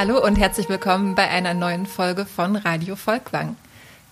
[0.00, 3.56] Hallo und herzlich willkommen bei einer neuen Folge von Radio Volkwang.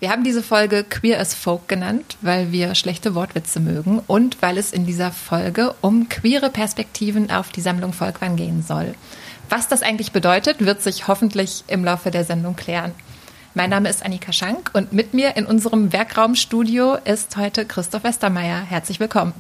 [0.01, 4.59] Wir haben diese Folge Queer as Folk genannt, weil wir schlechte Wortwitze mögen und weil
[4.59, 8.95] es in dieser Folge um queere Perspektiven auf die Sammlung Volkwang gehen soll.
[9.49, 12.93] Was das eigentlich bedeutet, wird sich hoffentlich im Laufe der Sendung klären.
[13.55, 18.61] Mein Name ist Annika Schank und mit mir in unserem Werkraumstudio ist heute Christoph Westermeier.
[18.61, 19.33] Herzlich willkommen.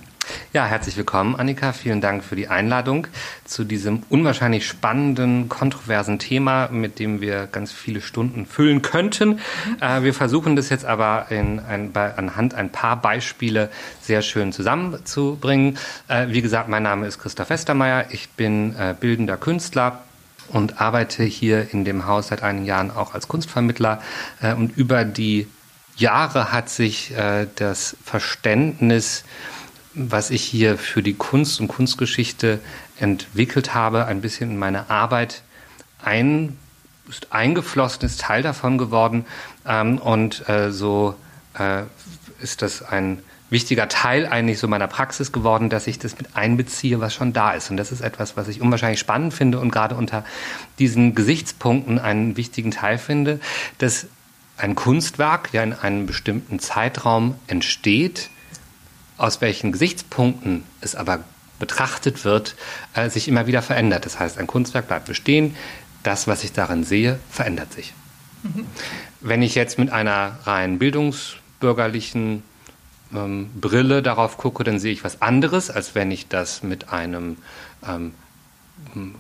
[0.52, 1.72] Ja, herzlich willkommen, Annika.
[1.72, 3.06] Vielen Dank für die Einladung
[3.44, 9.28] zu diesem unwahrscheinlich spannenden, kontroversen Thema, mit dem wir ganz viele Stunden füllen könnten.
[9.30, 9.40] Mhm.
[9.80, 14.52] Äh, wir versuchen das jetzt aber in ein, bei, anhand ein paar Beispiele sehr schön
[14.52, 15.78] zusammenzubringen.
[16.08, 18.06] Äh, wie gesagt, mein Name ist Christoph Westermeier.
[18.10, 20.02] Ich bin äh, bildender Künstler
[20.48, 24.02] und arbeite hier in dem Haus seit einigen Jahren auch als Kunstvermittler.
[24.40, 25.46] Äh, und über die
[25.96, 29.24] Jahre hat sich äh, das Verständnis,
[29.98, 32.60] was ich hier für die Kunst und Kunstgeschichte
[32.98, 35.42] entwickelt habe, ein bisschen in meine Arbeit
[36.02, 36.56] ein,
[37.08, 39.24] ist eingeflossen, ist Teil davon geworden.
[39.66, 41.14] Ähm, und äh, so
[42.40, 43.18] ist das ein
[43.50, 47.52] wichtiger Teil eigentlich so meiner Praxis geworden, dass ich das mit einbeziehe, was schon da
[47.52, 47.70] ist.
[47.70, 50.24] Und das ist etwas, was ich unwahrscheinlich spannend finde und gerade unter
[50.78, 53.40] diesen Gesichtspunkten einen wichtigen Teil finde,
[53.78, 54.06] dass
[54.56, 58.28] ein Kunstwerk ja in einem bestimmten Zeitraum entsteht,
[59.18, 61.24] aus welchen Gesichtspunkten es aber
[61.58, 62.54] betrachtet wird,
[62.94, 64.06] äh, sich immer wieder verändert.
[64.06, 65.56] Das heißt, ein Kunstwerk bleibt bestehen,
[66.02, 67.92] das, was ich darin sehe, verändert sich.
[68.42, 68.66] Mhm.
[69.20, 72.44] Wenn ich jetzt mit einer rein bildungsbürgerlichen
[73.12, 77.38] ähm, Brille darauf gucke, dann sehe ich was anderes, als wenn ich das mit einem
[77.86, 78.12] ähm,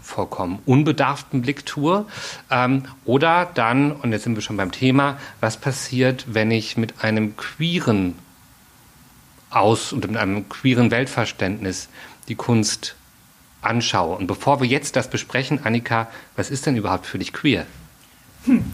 [0.00, 2.06] vollkommen unbedarften Blick tue.
[2.50, 7.02] Ähm, oder dann, und jetzt sind wir schon beim Thema, was passiert, wenn ich mit
[7.02, 8.14] einem queeren
[9.50, 11.88] Aus- und mit einem queeren Weltverständnis
[12.28, 12.96] die Kunst
[13.62, 14.16] anschaue.
[14.16, 17.66] Und bevor wir jetzt das besprechen, Annika, was ist denn überhaupt für dich queer?
[18.44, 18.64] Hm.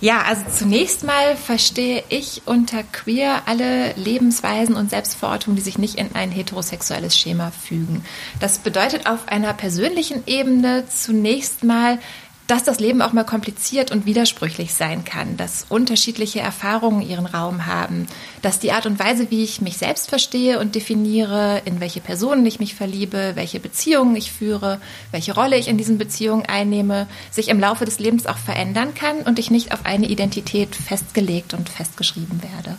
[0.00, 5.94] Ja, also zunächst mal verstehe ich unter queer alle Lebensweisen und Selbstverortungen, die sich nicht
[5.94, 8.04] in ein heterosexuelles Schema fügen.
[8.40, 11.98] Das bedeutet auf einer persönlichen Ebene zunächst mal
[12.46, 17.66] dass das Leben auch mal kompliziert und widersprüchlich sein kann, dass unterschiedliche Erfahrungen ihren Raum
[17.66, 18.06] haben,
[18.42, 22.44] dass die Art und Weise, wie ich mich selbst verstehe und definiere, in welche Personen
[22.44, 24.78] ich mich verliebe, welche Beziehungen ich führe,
[25.10, 29.20] welche Rolle ich in diesen Beziehungen einnehme, sich im Laufe des Lebens auch verändern kann
[29.22, 32.76] und ich nicht auf eine Identität festgelegt und festgeschrieben werde.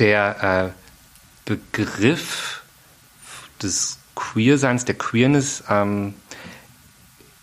[0.00, 2.62] Der äh, Begriff
[3.62, 6.14] des Queerseins, der Queerness, ähm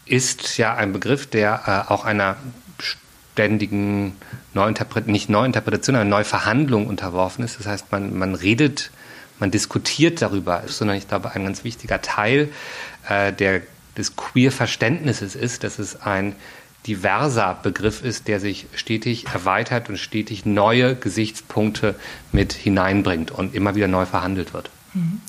[0.06, 2.38] ist ja ein Begriff, der äh, auch einer
[2.80, 4.16] ständigen
[4.54, 7.60] Neuinterpret nicht Neuinterpretation, einer Neuverhandlung unterworfen ist.
[7.60, 8.92] Das heißt, man, man redet,
[9.40, 12.50] man diskutiert darüber, sondern ich glaube, ein ganz wichtiger Teil
[13.10, 13.62] äh, der,
[13.98, 16.36] des Queer-Verständnisses ist, dass es ein
[16.88, 21.96] diverser Begriff ist, der sich stetig erweitert und stetig neue Gesichtspunkte
[22.32, 24.70] mit hineinbringt und immer wieder neu verhandelt wird.
[24.94, 25.22] Mhm.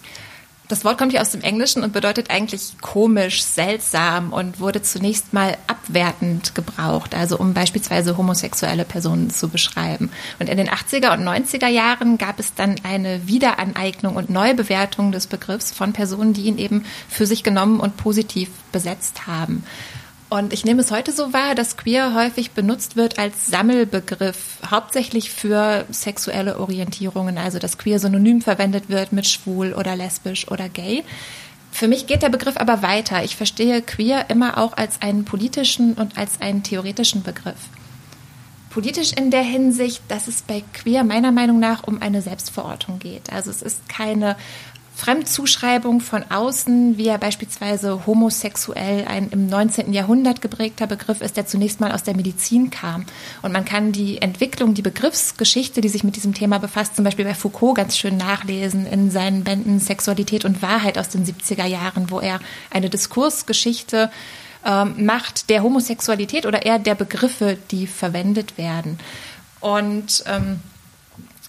[0.69, 5.33] Das Wort kommt ja aus dem Englischen und bedeutet eigentlich komisch, seltsam und wurde zunächst
[5.33, 10.11] mal abwertend gebraucht, also um beispielsweise homosexuelle Personen zu beschreiben.
[10.41, 15.29] Und in den 80er und 90er Jahren gab es dann eine Wiederaneignung und Neubewertung des
[15.29, 19.65] Begriffs von Personen, die ihn eben für sich genommen und positiv besetzt haben.
[20.29, 25.31] Und ich nehme es heute so wahr, dass queer häufig benutzt wird als Sammelbegriff, hauptsächlich
[25.31, 31.05] für sexuelle Orientierungen, also dass queer synonym verwendet wird mit schwul oder lesbisch oder gay.
[31.71, 33.23] Für mich geht der Begriff aber weiter.
[33.23, 37.69] Ich verstehe queer immer auch als einen politischen und als einen theoretischen Begriff.
[38.71, 43.33] Politisch in der Hinsicht, dass es bei queer meiner Meinung nach um eine Selbstverortung geht.
[43.33, 44.37] Also es ist keine
[44.97, 49.93] Fremdzuschreibung von außen, wie er beispielsweise homosexuell ein im 19.
[49.93, 53.05] Jahrhundert geprägter Begriff ist, der zunächst mal aus der Medizin kam.
[53.43, 57.27] Und man kann die Entwicklung, die Begriffsgeschichte, die sich mit diesem Thema befasst, zum Beispiel
[57.27, 62.11] bei Foucault ganz schön nachlesen in seinen Bänden Sexualität und Wahrheit aus den 70er Jahren,
[62.11, 64.11] wo er eine Diskursgeschichte
[64.65, 68.99] ähm, macht der Homosexualität oder eher der Begriffe, die verwendet werden.
[69.61, 70.61] Und ähm,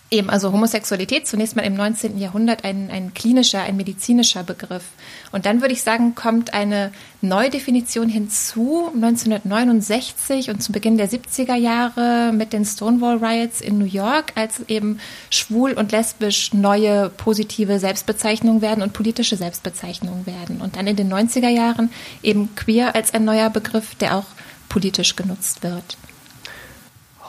[0.09, 2.17] Eben, also Homosexualität zunächst mal im 19.
[2.17, 4.85] Jahrhundert ein, ein klinischer, ein medizinischer Begriff.
[5.33, 11.55] Und dann würde ich sagen, kommt eine Neudefinition hinzu 1969 und zu Beginn der 70er
[11.55, 17.77] Jahre mit den Stonewall Riots in New York, als eben schwul und lesbisch neue positive
[17.77, 20.61] Selbstbezeichnungen werden und politische Selbstbezeichnungen werden.
[20.61, 21.89] Und dann in den 90er Jahren
[22.23, 24.25] eben queer als ein neuer Begriff, der auch
[24.69, 25.97] politisch genutzt wird.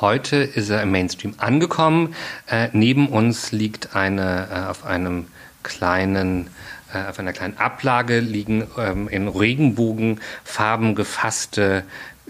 [0.01, 2.15] Heute ist er im Mainstream angekommen.
[2.47, 5.27] Äh, neben uns liegt eine äh, auf einem
[5.65, 6.51] kleinen
[6.95, 11.83] äh, auf einer kleinen Ablage liegen ähm, in Regenbogenfarben gefasste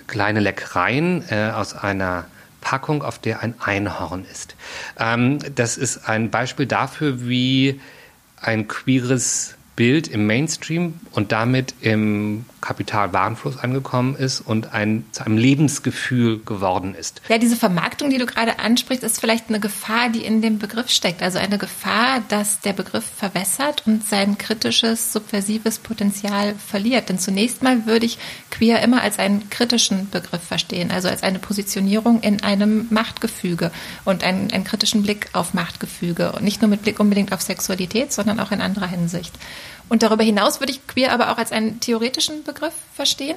[0.07, 2.25] kleine Leckereien äh, aus einer
[2.63, 4.57] Packung, auf der ein Einhorn ist.
[4.99, 7.83] Ähm, das ist ein Beispiel dafür, wie
[8.41, 15.39] ein queeres Bild im Mainstream und damit im Kapitalwarenfluss angekommen ist und ein, zu einem
[15.39, 17.23] Lebensgefühl geworden ist.
[17.29, 20.91] Ja, diese Vermarktung, die du gerade ansprichst, ist vielleicht eine Gefahr, die in dem Begriff
[20.91, 21.23] steckt.
[21.23, 27.09] Also eine Gefahr, dass der Begriff verwässert und sein kritisches, subversives Potenzial verliert.
[27.09, 28.19] Denn zunächst mal würde ich
[28.51, 33.71] queer immer als einen kritischen Begriff verstehen, also als eine Positionierung in einem Machtgefüge
[34.05, 36.33] und einen, einen kritischen Blick auf Machtgefüge.
[36.33, 39.33] Und nicht nur mit Blick unbedingt auf Sexualität, sondern auch in anderer Hinsicht.
[39.89, 43.37] Und darüber hinaus würde ich queer aber auch als einen theoretischen Begriff verstehen.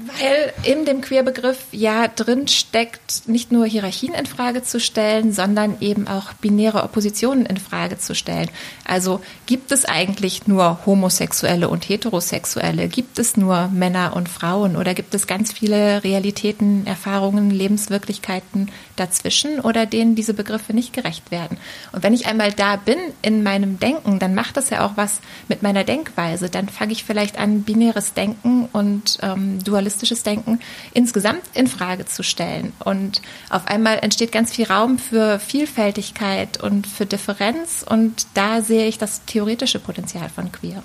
[0.00, 5.78] Weil in dem Queer-Begriff ja drin steckt, nicht nur Hierarchien in Frage zu stellen, sondern
[5.80, 8.48] eben auch binäre Oppositionen in Frage zu stellen.
[8.84, 12.86] Also gibt es eigentlich nur Homosexuelle und Heterosexuelle?
[12.86, 14.76] Gibt es nur Männer und Frauen?
[14.76, 21.32] Oder gibt es ganz viele Realitäten, Erfahrungen, Lebenswirklichkeiten dazwischen oder denen diese Begriffe nicht gerecht
[21.32, 21.58] werden?
[21.90, 25.18] Und wenn ich einmal da bin in meinem Denken, dann macht das ja auch was
[25.48, 26.48] mit meiner Denkweise.
[26.50, 30.60] Dann fange ich vielleicht an, binäres Denken und ähm, dualistisches pluralistisches Denken
[30.92, 32.72] insgesamt in Frage zu stellen.
[32.84, 37.84] Und auf einmal entsteht ganz viel Raum für Vielfältigkeit und für Differenz.
[37.88, 40.82] Und da sehe ich das theoretische Potenzial von Queer.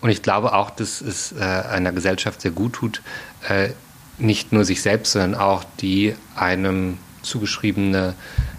[0.00, 3.02] Und ich glaube auch, dass es äh, einer Gesellschaft sehr gut tut,
[3.48, 3.70] äh,
[4.18, 8.14] nicht nur sich selbst, sondern auch die einem zugeschriebene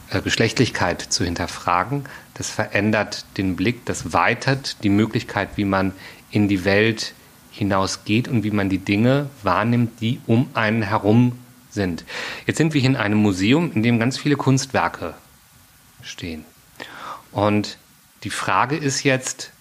[0.09, 2.05] äh, Geschlechtlichkeit zu hinterfragen.
[2.33, 5.93] Das verändert den Blick, das weitert die Möglichkeit, wie man
[6.31, 7.13] in die Welt
[7.59, 11.37] hinausgeht und wie man die Dinge wahrnimmt, die um einen herum
[11.69, 12.03] sind.
[12.47, 15.13] Jetzt sind wir hier in einem Museum, in dem ganz viele Kunstwerke
[16.01, 16.43] stehen.
[17.31, 17.77] Und
[18.23, 19.51] die Frage ist jetzt,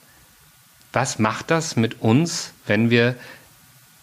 [0.93, 3.15] was macht das mit uns, wenn wir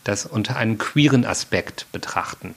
[0.04, 2.54] das unter einem queeren Aspekt betrachten?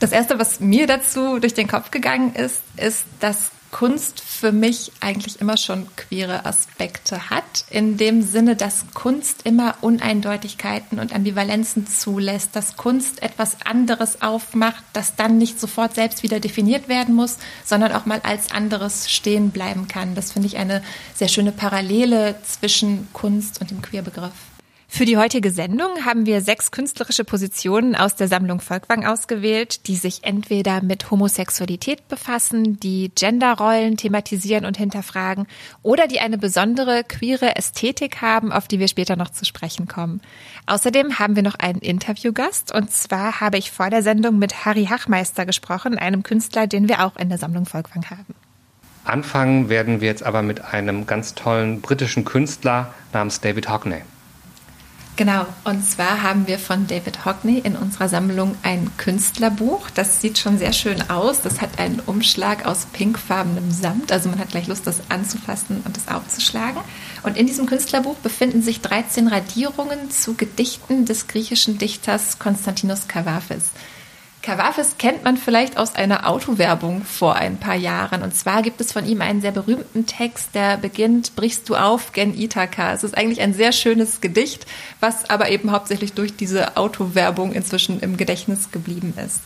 [0.00, 4.92] Das Erste, was mir dazu durch den Kopf gegangen ist, ist, dass Kunst für mich
[5.00, 11.86] eigentlich immer schon queere Aspekte hat, in dem Sinne, dass Kunst immer Uneindeutigkeiten und Ambivalenzen
[11.86, 17.36] zulässt, dass Kunst etwas anderes aufmacht, das dann nicht sofort selbst wieder definiert werden muss,
[17.64, 20.14] sondern auch mal als anderes stehen bleiben kann.
[20.14, 20.82] Das finde ich eine
[21.14, 24.32] sehr schöne Parallele zwischen Kunst und dem Queerbegriff.
[24.90, 29.94] Für die heutige Sendung haben wir sechs künstlerische Positionen aus der Sammlung Volkwang ausgewählt, die
[29.94, 35.46] sich entweder mit Homosexualität befassen, die Genderrollen thematisieren und hinterfragen
[35.82, 40.20] oder die eine besondere queere Ästhetik haben, auf die wir später noch zu sprechen kommen.
[40.66, 44.86] Außerdem haben wir noch einen Interviewgast und zwar habe ich vor der Sendung mit Harry
[44.86, 48.34] Hachmeister gesprochen, einem Künstler, den wir auch in der Sammlung Volkwang haben.
[49.04, 54.02] Anfangen werden wir jetzt aber mit einem ganz tollen britischen Künstler namens David Hockney.
[55.18, 59.90] Genau, und zwar haben wir von David Hockney in unserer Sammlung ein Künstlerbuch.
[59.90, 61.42] Das sieht schon sehr schön aus.
[61.42, 64.12] Das hat einen Umschlag aus pinkfarbenem Samt.
[64.12, 66.80] Also man hat gleich Lust, das anzufassen und das aufzuschlagen.
[67.24, 73.72] Und in diesem Künstlerbuch befinden sich 13 Radierungen zu Gedichten des griechischen Dichters Konstantinos Kavafis.
[74.48, 78.22] Kavafis kennt man vielleicht aus einer Autowerbung vor ein paar Jahren.
[78.22, 82.14] Und zwar gibt es von ihm einen sehr berühmten Text, der beginnt, brichst du auf,
[82.14, 82.94] gen Ithaka.
[82.94, 84.64] Es ist eigentlich ein sehr schönes Gedicht,
[85.00, 89.40] was aber eben hauptsächlich durch diese Autowerbung inzwischen im Gedächtnis geblieben ist.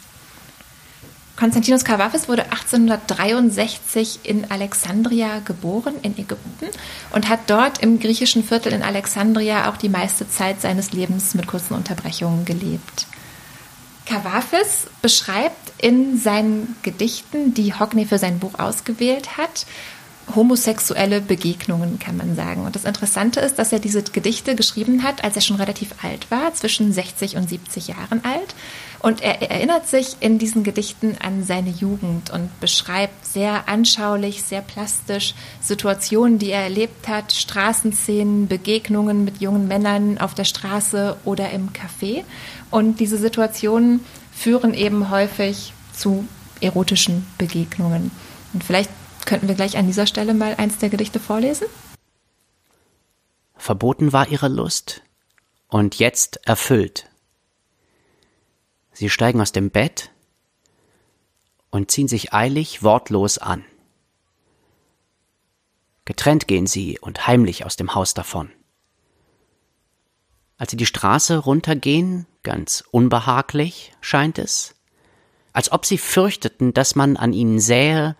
[1.34, 6.68] Konstantinos Kavafis wurde 1863 in Alexandria geboren, in Ägypten,
[7.10, 11.48] und hat dort im griechischen Viertel in Alexandria auch die meiste Zeit seines Lebens mit
[11.48, 13.08] kurzen Unterbrechungen gelebt.
[14.06, 19.66] Kavafis beschreibt in seinen Gedichten, die Hockney für sein Buch ausgewählt hat,
[20.34, 22.64] homosexuelle Begegnungen, kann man sagen.
[22.64, 26.30] Und das Interessante ist, dass er diese Gedichte geschrieben hat, als er schon relativ alt
[26.30, 28.54] war, zwischen 60 und 70 Jahren alt.
[29.00, 34.60] Und er erinnert sich in diesen Gedichten an seine Jugend und beschreibt sehr anschaulich, sehr
[34.60, 41.50] plastisch Situationen, die er erlebt hat, Straßenszenen, Begegnungen mit jungen Männern auf der Straße oder
[41.50, 42.22] im Café.
[42.72, 44.00] Und diese Situationen
[44.32, 46.26] führen eben häufig zu
[46.60, 48.10] erotischen Begegnungen.
[48.54, 48.90] Und vielleicht
[49.26, 51.66] könnten wir gleich an dieser Stelle mal eins der Gedichte vorlesen.
[53.54, 55.02] Verboten war ihre Lust
[55.68, 57.10] und jetzt erfüllt.
[58.92, 60.10] Sie steigen aus dem Bett
[61.70, 63.64] und ziehen sich eilig wortlos an.
[66.06, 68.50] Getrennt gehen sie und heimlich aus dem Haus davon.
[70.56, 74.74] Als sie die Straße runtergehen, ganz unbehaglich scheint es,
[75.52, 78.16] als ob sie fürchteten, dass man an ihnen sähe,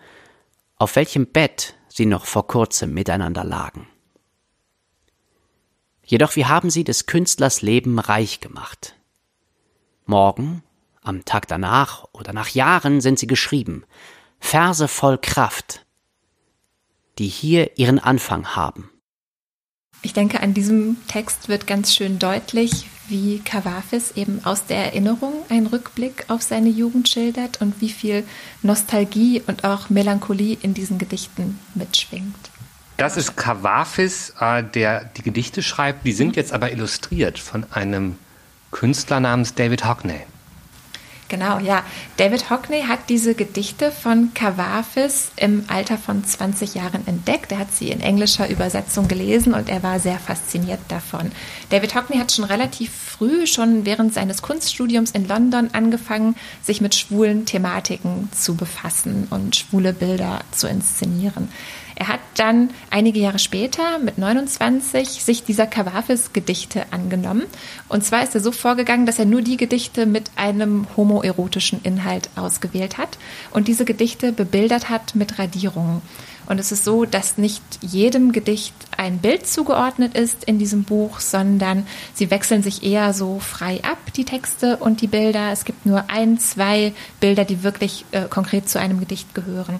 [0.77, 3.87] auf welchem Bett sie noch vor kurzem miteinander lagen.
[6.05, 8.95] Jedoch wie haben sie des Künstlers Leben reich gemacht.
[10.05, 10.63] Morgen,
[11.01, 13.85] am Tag danach oder nach Jahren sind sie geschrieben,
[14.39, 15.85] Verse voll Kraft,
[17.17, 18.89] die hier ihren Anfang haben.
[20.01, 25.33] Ich denke, an diesem Text wird ganz schön deutlich, wie Kavafis eben aus der Erinnerung
[25.49, 28.23] einen Rückblick auf seine Jugend schildert und wie viel
[28.61, 32.49] Nostalgie und auch Melancholie in diesen Gedichten mitschwingt.
[32.97, 36.05] Das ist Kavafis, äh, der die Gedichte schreibt.
[36.05, 38.17] Die sind jetzt aber illustriert von einem
[38.71, 40.21] Künstler namens David Hockney.
[41.33, 41.83] Genau, ja.
[42.17, 47.51] David Hockney hat diese Gedichte von Kavafis im Alter von 20 Jahren entdeckt.
[47.51, 51.31] Er hat sie in englischer Übersetzung gelesen und er war sehr fasziniert davon.
[51.71, 56.93] David Hockney hat schon relativ früh, schon während seines Kunststudiums in London, angefangen, sich mit
[56.93, 61.49] schwulen Thematiken zu befassen und schwule Bilder zu inszenieren.
[61.95, 67.43] Er hat dann einige Jahre später mit 29 sich dieser Kavafis-Gedichte angenommen.
[67.87, 72.29] Und zwar ist er so vorgegangen, dass er nur die Gedichte mit einem homoerotischen Inhalt
[72.35, 73.17] ausgewählt hat
[73.51, 76.01] und diese Gedichte bebildert hat mit Radierungen.
[76.45, 81.19] Und es ist so, dass nicht jedem Gedicht ein Bild zugeordnet ist in diesem Buch,
[81.19, 85.51] sondern sie wechseln sich eher so frei ab, die Texte und die Bilder.
[85.51, 89.79] Es gibt nur ein, zwei Bilder, die wirklich äh, konkret zu einem Gedicht gehören.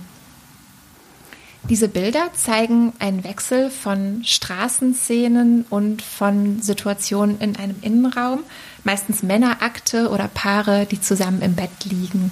[1.70, 8.44] Diese Bilder zeigen einen Wechsel von Straßenszenen und von Situationen in einem Innenraum,
[8.84, 12.32] meistens Männerakte oder Paare, die zusammen im Bett liegen.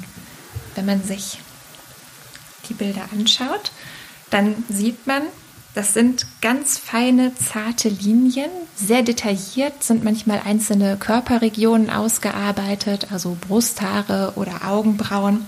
[0.76, 1.40] Wenn man sich
[2.68, 3.72] die Bilder anschaut,
[4.32, 5.24] dann sieht man,
[5.76, 14.34] das sind ganz feine, zarte Linien, sehr detailliert, sind manchmal einzelne Körperregionen ausgearbeitet, also Brusthaare
[14.36, 15.48] oder Augenbrauen.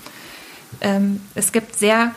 [0.80, 2.14] Ähm, es gibt sehr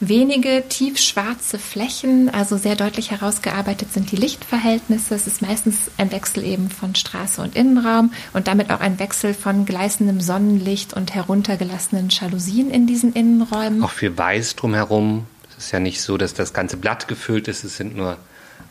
[0.00, 5.14] wenige tiefschwarze Flächen, also sehr deutlich herausgearbeitet sind die Lichtverhältnisse.
[5.14, 9.34] Es ist meistens ein Wechsel eben von Straße und Innenraum und damit auch ein Wechsel
[9.34, 13.82] von gleißendem Sonnenlicht und heruntergelassenen Jalousien in diesen Innenräumen.
[13.84, 15.26] Auch viel Weiß drumherum.
[15.50, 17.64] Es ist ja nicht so, dass das ganze Blatt gefüllt ist.
[17.64, 18.16] Es sind nur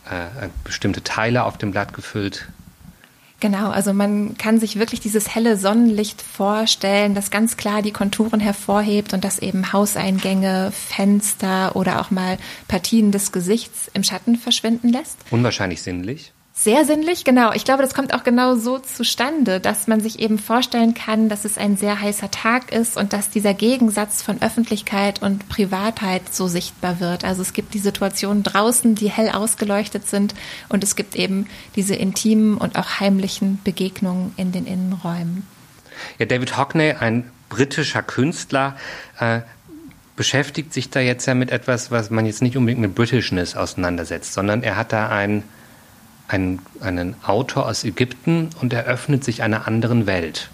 [0.09, 2.47] äh, bestimmte Teile auf dem Blatt gefüllt.
[3.39, 8.41] Genau, also man kann sich wirklich dieses helle Sonnenlicht vorstellen, das ganz klar die Konturen
[8.41, 14.89] hervorhebt und das eben Hauseingänge, Fenster oder auch mal Partien des Gesichts im Schatten verschwinden
[14.89, 15.17] lässt.
[15.31, 16.33] Unwahrscheinlich sinnlich.
[16.61, 17.53] Sehr sinnlich, genau.
[17.53, 21.45] Ich glaube, das kommt auch genau so zustande, dass man sich eben vorstellen kann, dass
[21.45, 26.49] es ein sehr heißer Tag ist und dass dieser Gegensatz von Öffentlichkeit und Privatheit so
[26.49, 27.23] sichtbar wird.
[27.23, 30.35] Also es gibt die Situationen draußen, die hell ausgeleuchtet sind
[30.67, 31.47] und es gibt eben
[31.77, 35.47] diese intimen und auch heimlichen Begegnungen in den Innenräumen.
[36.17, 38.75] Ja, David Hockney, ein britischer Künstler,
[39.17, 39.39] äh,
[40.17, 44.33] beschäftigt sich da jetzt ja mit etwas, was man jetzt nicht unbedingt mit Britishness auseinandersetzt,
[44.33, 45.43] sondern er hat da ein
[46.29, 50.49] einen, einen Autor aus Ägypten und eröffnet sich einer anderen Welt.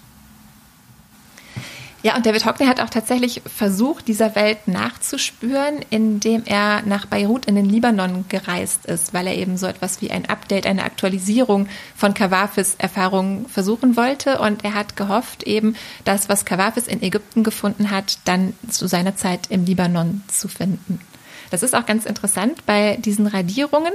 [2.06, 7.48] Ja, und David Hockney hat auch tatsächlich versucht, dieser Welt nachzuspüren, indem er nach Beirut
[7.48, 11.68] in den Libanon gereist ist, weil er eben so etwas wie ein Update, eine Aktualisierung
[11.96, 14.38] von Kawafis Erfahrungen versuchen wollte.
[14.38, 19.16] Und er hat gehofft, eben das, was Kawafis in Ägypten gefunden hat, dann zu seiner
[19.16, 21.00] Zeit im Libanon zu finden.
[21.50, 23.94] Das ist auch ganz interessant bei diesen Radierungen.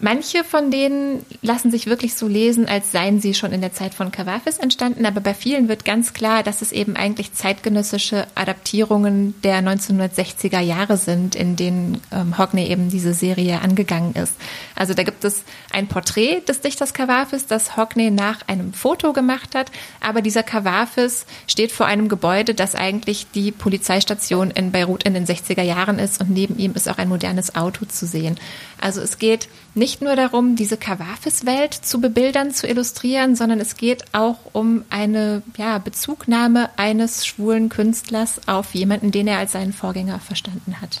[0.00, 3.94] Manche von denen lassen sich wirklich so lesen, als seien sie schon in der Zeit
[3.94, 9.34] von Cavafis entstanden, aber bei vielen wird ganz klar, dass es eben eigentlich zeitgenössische Adaptierungen
[9.42, 14.34] der 1960er Jahre sind, in denen ähm, Hockney eben diese Serie angegangen ist.
[14.76, 19.56] Also da gibt es ein Porträt des Dichters Cavafis, das Hockney nach einem Foto gemacht
[19.56, 25.14] hat, aber dieser Cavafis steht vor einem Gebäude, das eigentlich die Polizeistation in Beirut in
[25.14, 28.38] den 60er Jahren ist und neben ihm ist auch ein modernes Auto zu sehen.
[28.80, 34.04] Also es geht nicht nur darum, diese Kawafis-Welt zu bebildern, zu illustrieren, sondern es geht
[34.12, 40.20] auch um eine ja, Bezugnahme eines schwulen Künstlers auf jemanden, den er als seinen Vorgänger
[40.20, 41.00] verstanden hat.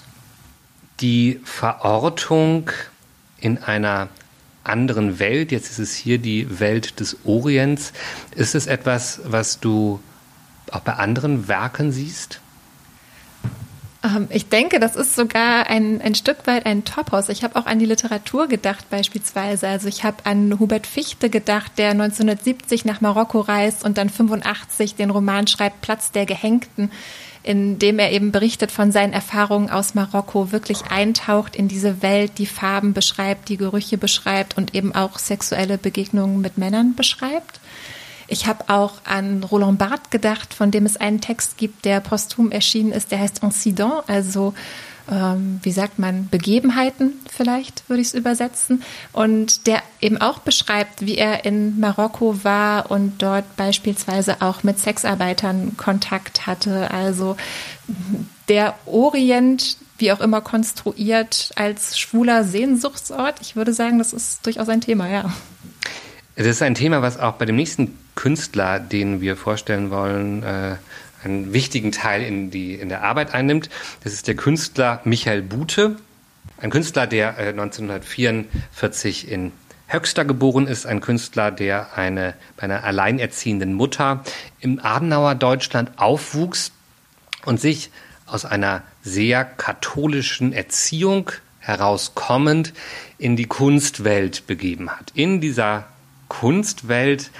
[1.00, 2.70] Die Verortung
[3.40, 4.08] in einer
[4.64, 7.92] anderen Welt, jetzt ist es hier die Welt des Orients,
[8.34, 10.00] ist es etwas, was du
[10.70, 12.40] auch bei anderen Werken siehst?
[14.04, 17.28] Ähm, ich denke, das ist sogar ein, ein Stück weit ein Topos.
[17.28, 19.68] Ich habe auch an die Literatur gedacht beispielsweise.
[19.68, 24.94] Also ich habe an Hubert Fichte gedacht, der 1970 nach Marokko reist und dann 85
[24.94, 26.90] den Roman schreibt Platz der Gehängten,
[27.42, 32.32] in dem er eben berichtet von seinen Erfahrungen aus Marokko, wirklich eintaucht in diese Welt,
[32.38, 37.60] die Farben beschreibt, die Gerüche beschreibt und eben auch sexuelle Begegnungen mit Männern beschreibt.
[38.28, 42.50] Ich habe auch an Roland Barthes gedacht, von dem es einen Text gibt, der posthum
[42.50, 44.54] erschienen ist, der heißt Incident, also
[45.10, 48.82] ähm, wie sagt man, Begebenheiten vielleicht, würde ich es übersetzen.
[49.12, 54.78] Und der eben auch beschreibt, wie er in Marokko war und dort beispielsweise auch mit
[54.78, 56.90] Sexarbeitern Kontakt hatte.
[56.90, 57.36] Also
[58.48, 63.36] der Orient, wie auch immer konstruiert, als schwuler Sehnsuchtsort.
[63.40, 65.32] Ich würde sagen, das ist durchaus ein Thema, ja.
[66.40, 70.76] Es ist ein Thema, was auch bei dem nächsten Künstler, den wir vorstellen wollen, äh,
[71.24, 73.68] einen wichtigen Teil in, die, in der Arbeit einnimmt.
[74.04, 75.96] Das ist der Künstler Michael Bute,
[76.58, 79.50] ein Künstler, der äh, 1944 in
[79.88, 84.22] Höxter geboren ist, ein Künstler, der eine, bei einer alleinerziehenden Mutter
[84.60, 86.70] im Adenauer Deutschland aufwuchs
[87.46, 87.90] und sich
[88.26, 92.74] aus einer sehr katholischen Erziehung herauskommend
[93.18, 95.10] in die Kunstwelt begeben hat.
[95.14, 95.88] In dieser
[96.28, 97.30] Kunstwelt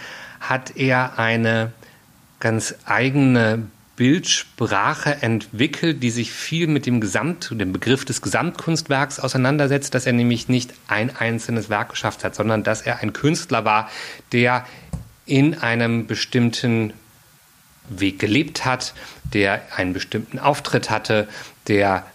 [0.40, 1.72] hat er eine
[2.40, 3.66] ganz eigene
[3.96, 10.12] Bildsprache entwickelt, die sich viel mit dem Gesamt, dem Begriff des Gesamtkunstwerks auseinandersetzt, dass er
[10.12, 13.90] nämlich nicht ein einzelnes Werk geschafft hat, sondern dass er ein Künstler war,
[14.30, 14.64] der
[15.26, 16.92] in einem bestimmten
[17.88, 18.94] Weg gelebt hat,
[19.34, 21.26] der einen bestimmten Auftritt hatte,
[21.66, 22.06] der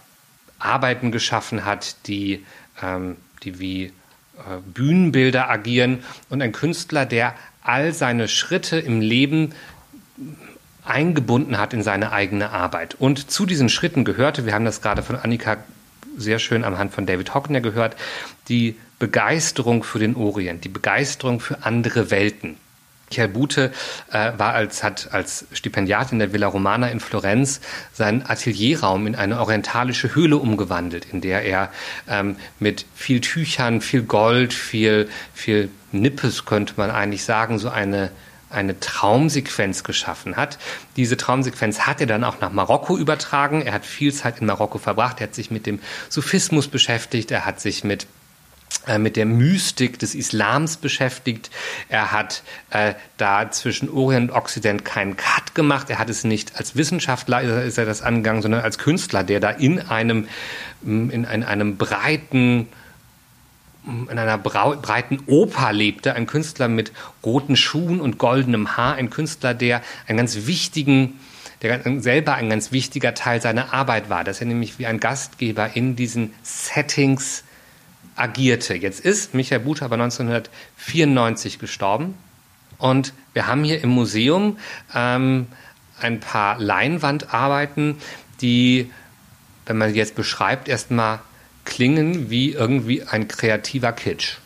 [0.58, 2.46] Arbeiten geschaffen hat, die,
[2.82, 3.92] ähm, die wie
[4.72, 9.52] Bühnenbilder agieren und ein Künstler, der all seine Schritte im Leben
[10.84, 12.94] eingebunden hat in seine eigene Arbeit.
[12.98, 15.56] Und zu diesen Schritten gehörte, wir haben das gerade von Annika
[16.16, 17.96] sehr schön am Hand von David Hockner gehört,
[18.48, 22.56] die Begeisterung für den Orient, die Begeisterung für andere Welten.
[23.14, 23.70] Michael Bute
[24.10, 27.60] äh, war als, hat als Stipendiat in der Villa Romana in Florenz
[27.92, 31.70] seinen Atelierraum in eine orientalische Höhle umgewandelt, in der er
[32.08, 38.10] ähm, mit viel Tüchern, viel Gold, viel, viel Nippes, könnte man eigentlich sagen, so eine
[38.50, 40.58] eine Traumsequenz geschaffen hat.
[40.94, 43.62] Diese Traumsequenz hat er dann auch nach Marokko übertragen.
[43.62, 45.20] Er hat viel Zeit in Marokko verbracht.
[45.20, 47.32] Er hat sich mit dem Sufismus beschäftigt.
[47.32, 48.06] Er hat sich mit
[48.98, 51.50] mit der Mystik des Islams beschäftigt.
[51.88, 55.90] Er hat äh, da zwischen Orient und Occident keinen Cut gemacht.
[55.90, 59.50] Er hat es nicht als Wissenschaftler ist er das angegangen, sondern als Künstler, der da
[59.50, 60.28] in einem
[60.82, 62.68] in, in einem breiten
[63.86, 66.92] in einer breiten Oper lebte, ein Künstler mit
[67.22, 71.20] roten Schuhen und goldenem Haar, ein Künstler, der einen ganz wichtigen,
[71.60, 75.76] der selber ein ganz wichtiger Teil seiner Arbeit war, dass er nämlich wie ein Gastgeber
[75.76, 77.43] in diesen Settings
[78.16, 78.74] agierte.
[78.74, 82.14] Jetzt ist Michael Bute aber 1994 gestorben
[82.78, 84.58] und wir haben hier im Museum
[84.94, 85.46] ähm,
[86.00, 87.96] ein paar Leinwandarbeiten,
[88.40, 88.90] die,
[89.66, 91.20] wenn man jetzt beschreibt, erstmal
[91.64, 94.36] klingen wie irgendwie ein kreativer Kitsch.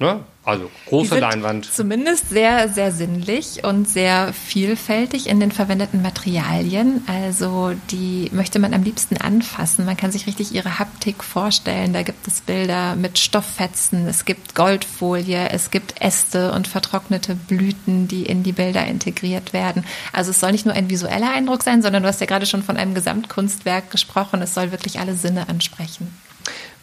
[0.00, 0.24] Ne?
[0.44, 1.66] Also große Leinwand.
[1.66, 7.04] Zumindest sehr, sehr sinnlich und sehr vielfältig in den verwendeten Materialien.
[7.06, 9.84] Also die möchte man am liebsten anfassen.
[9.84, 11.92] Man kann sich richtig ihre Haptik vorstellen.
[11.92, 18.08] Da gibt es Bilder mit Stofffetzen, es gibt Goldfolie, es gibt Äste und vertrocknete Blüten,
[18.08, 19.84] die in die Bilder integriert werden.
[20.14, 22.62] Also es soll nicht nur ein visueller Eindruck sein, sondern du hast ja gerade schon
[22.62, 24.40] von einem Gesamtkunstwerk gesprochen.
[24.40, 26.08] Es soll wirklich alle Sinne ansprechen.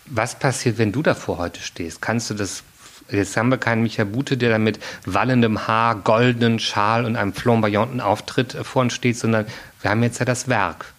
[0.06, 2.00] Was passiert, wenn du davor heute stehst?
[2.00, 2.64] Kannst du das
[3.10, 7.34] Jetzt haben wir keinen Michael Bute, der da mit wallendem Haar, goldenen Schal und einem
[7.34, 9.46] flamboyanten Auftritt äh, vor uns steht, sondern
[9.82, 10.94] wir haben jetzt ja das Werk.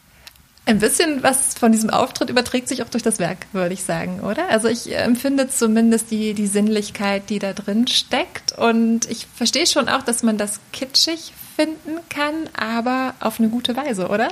[0.69, 4.21] Ein bisschen was von diesem Auftritt überträgt sich auch durch das Werk, würde ich sagen,
[4.21, 4.51] oder?
[4.51, 8.53] Also ich empfinde zumindest die, die Sinnlichkeit, die da drin steckt.
[8.53, 13.77] Und ich verstehe schon auch, dass man das kitschig finden kann, aber auf eine gute
[13.77, 14.29] Weise, oder?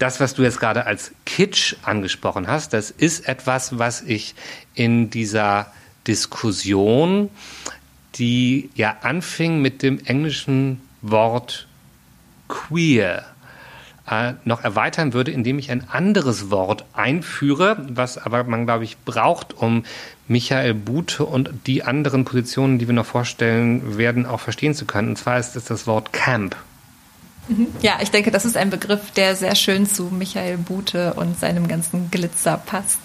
[0.00, 4.34] Das, was du jetzt gerade als Kitsch angesprochen hast, das ist etwas, was ich
[4.74, 5.72] in dieser
[6.06, 7.30] Diskussion,
[8.16, 11.66] die ja anfing mit dem englischen Wort
[12.48, 13.24] queer,
[14.08, 18.96] äh, noch erweitern würde, indem ich ein anderes Wort einführe, was aber man, glaube ich,
[18.98, 19.84] braucht, um
[20.28, 25.10] Michael Bute und die anderen Positionen, die wir noch vorstellen werden, auch verstehen zu können.
[25.10, 26.56] Und zwar ist es das Wort Camp.
[27.48, 27.68] Mhm.
[27.80, 31.68] Ja, ich denke, das ist ein Begriff, der sehr schön zu Michael Bute und seinem
[31.68, 33.00] ganzen Glitzer passt.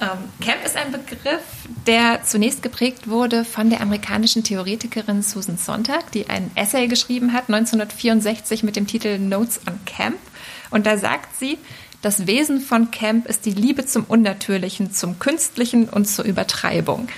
[0.00, 1.42] Ähm, Camp ist ein Begriff,
[1.86, 7.44] der zunächst geprägt wurde von der amerikanischen Theoretikerin Susan Sontag, die ein Essay geschrieben hat,
[7.48, 10.18] 1964 mit dem Titel Notes on Camp.
[10.70, 11.58] Und da sagt sie,
[12.02, 17.08] das Wesen von Camp ist die Liebe zum Unnatürlichen, zum Künstlichen und zur Übertreibung.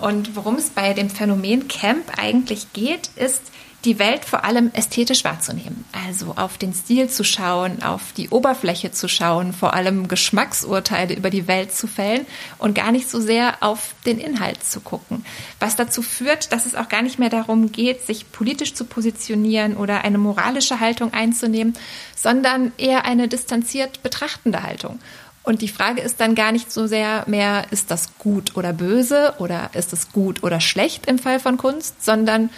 [0.00, 3.42] Und worum es bei dem Phänomen Camp eigentlich geht, ist
[3.84, 5.84] die Welt vor allem ästhetisch wahrzunehmen.
[6.06, 11.30] Also auf den Stil zu schauen, auf die Oberfläche zu schauen, vor allem Geschmacksurteile über
[11.30, 12.26] die Welt zu fällen
[12.58, 15.24] und gar nicht so sehr auf den Inhalt zu gucken.
[15.60, 19.76] Was dazu führt, dass es auch gar nicht mehr darum geht, sich politisch zu positionieren
[19.76, 21.74] oder eine moralische Haltung einzunehmen,
[22.16, 24.98] sondern eher eine distanziert betrachtende Haltung.
[25.42, 29.34] Und die Frage ist dann gar nicht so sehr mehr, ist das gut oder böse
[29.38, 32.48] oder ist es gut oder schlecht im Fall von Kunst, sondern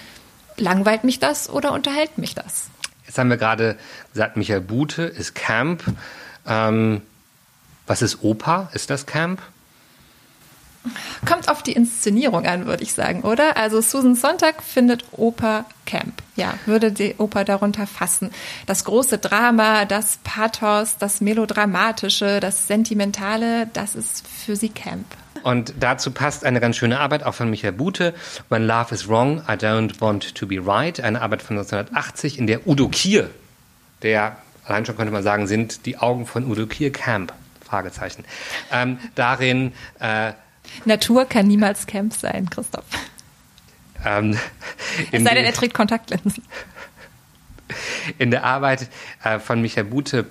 [0.57, 2.69] langweilt mich das oder unterhält mich das?
[3.07, 3.77] Jetzt haben wir gerade
[4.13, 5.83] gesagt, Michael Bute ist Camp.
[6.47, 7.03] Ähm,
[7.87, 8.69] was ist Oper?
[8.73, 9.41] Ist das Camp?
[11.25, 13.57] Kommt auf die Inszenierung an, würde ich sagen, oder?
[13.57, 16.23] Also Susan Sontag findet Oper Camp.
[16.37, 18.31] Ja, würde die Oper darunter fassen.
[18.67, 25.07] Das große Drama, das Pathos, das Melodramatische, das Sentimentale, das ist für sie Camp.
[25.43, 28.15] Und dazu passt eine ganz schöne Arbeit auch von Michael Bute,
[28.49, 32.47] When Love is Wrong, I Don't Want to Be Right, eine Arbeit von 1980, in
[32.47, 33.31] der Udo Kier,
[34.03, 37.33] der, allein schon könnte man sagen, sind die Augen von Udo Kier Camp,
[37.65, 38.25] Fragezeichen,
[38.73, 39.73] ähm, darin...
[40.01, 40.33] Äh,
[40.85, 42.85] Natur kann niemals Camp sein, Christoph.
[44.05, 44.39] Ähm,
[45.13, 46.43] es sei denn, er trägt Kontaktlinsen.
[48.19, 48.89] In der Arbeit
[49.25, 50.27] äh, von Michael Bute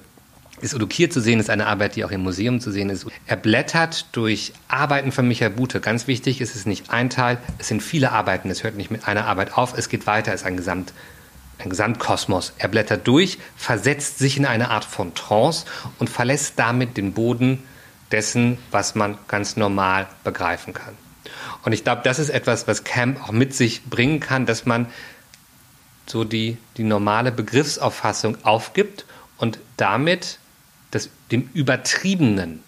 [0.65, 3.05] ist Udo Kier zu sehen, ist eine Arbeit, die auch im Museum zu sehen ist.
[3.27, 5.79] Er blättert durch Arbeiten von Michael Bute.
[5.79, 8.49] Ganz wichtig, es ist nicht ein Teil, es sind viele Arbeiten.
[8.49, 10.93] Es hört nicht mit einer Arbeit auf, es geht weiter, es ist ein, Gesamt,
[11.59, 12.53] ein Gesamtkosmos.
[12.57, 15.65] Er blättert durch, versetzt sich in eine Art von Trance
[15.99, 17.63] und verlässt damit den Boden
[18.11, 20.95] dessen, was man ganz normal begreifen kann.
[21.63, 24.87] Und ich glaube, das ist etwas, was Camp auch mit sich bringen kann, dass man
[26.07, 29.05] so die, die normale Begriffsauffassung aufgibt
[29.37, 30.39] und damit
[31.31, 32.63] dem Übertriebenen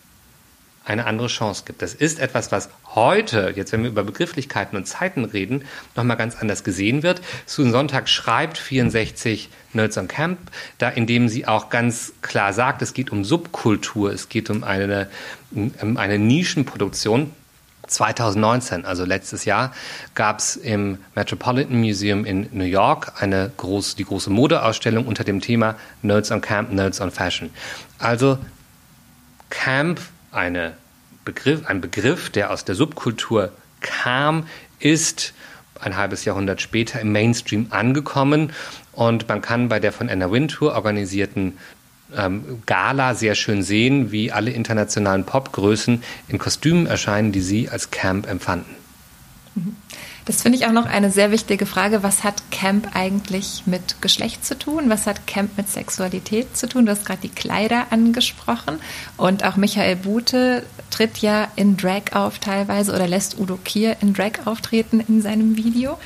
[0.88, 1.82] eine andere Chance gibt.
[1.82, 5.66] Das ist etwas, was heute, jetzt wenn wir über Begrifflichkeiten und Zeiten reden,
[5.96, 7.22] nochmal ganz anders gesehen wird.
[7.46, 10.40] Susan Sonntag schreibt 64 Nerds on Camp,
[10.78, 15.10] da indem sie auch ganz klar sagt, es geht um Subkultur, es geht um eine,
[15.52, 17.34] um eine Nischenproduktion.
[17.88, 19.74] 2019, also letztes Jahr,
[20.16, 25.42] gab es im Metropolitan Museum in New York eine groß, die große Modeausstellung unter dem
[25.42, 27.50] Thema Nerds on Camp, Nerds on Fashion.
[28.00, 28.38] Also
[29.50, 30.74] Camp, eine
[31.26, 34.48] Begriff, ein Begriff, der aus der Subkultur kam,
[34.80, 35.34] ist
[35.80, 38.52] ein halbes Jahrhundert später im Mainstream angekommen
[38.94, 41.58] und man kann bei der von Anna Wintour organisierten
[42.16, 47.92] ähm, Gala sehr schön sehen, wie alle internationalen Popgrößen in Kostümen erscheinen, die sie als
[47.92, 48.76] Camp empfanden.
[50.26, 52.04] Das finde ich auch noch eine sehr wichtige Frage.
[52.04, 54.90] Was hat Camp eigentlich mit Geschlecht zu tun?
[54.90, 56.86] Was hat Camp mit Sexualität zu tun?
[56.86, 58.80] Du hast gerade die Kleider angesprochen.
[59.16, 64.14] Und auch Michael Bute tritt ja in Drag auf teilweise oder lässt Udo Kier in
[64.14, 65.98] Drag auftreten in seinem Video.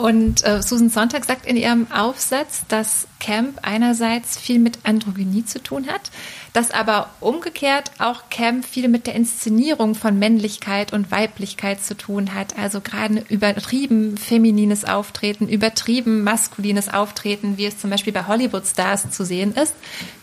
[0.00, 5.62] Und äh, Susan Sontag sagt in ihrem Aufsatz, dass Camp einerseits viel mit Androgynie zu
[5.62, 6.10] tun hat,
[6.54, 12.34] dass aber umgekehrt auch Camp viel mit der Inszenierung von Männlichkeit und Weiblichkeit zu tun
[12.34, 12.58] hat.
[12.58, 19.26] Also gerade übertrieben feminines Auftreten, übertrieben maskulines Auftreten, wie es zum Beispiel bei Hollywood-Stars zu
[19.26, 19.74] sehen ist,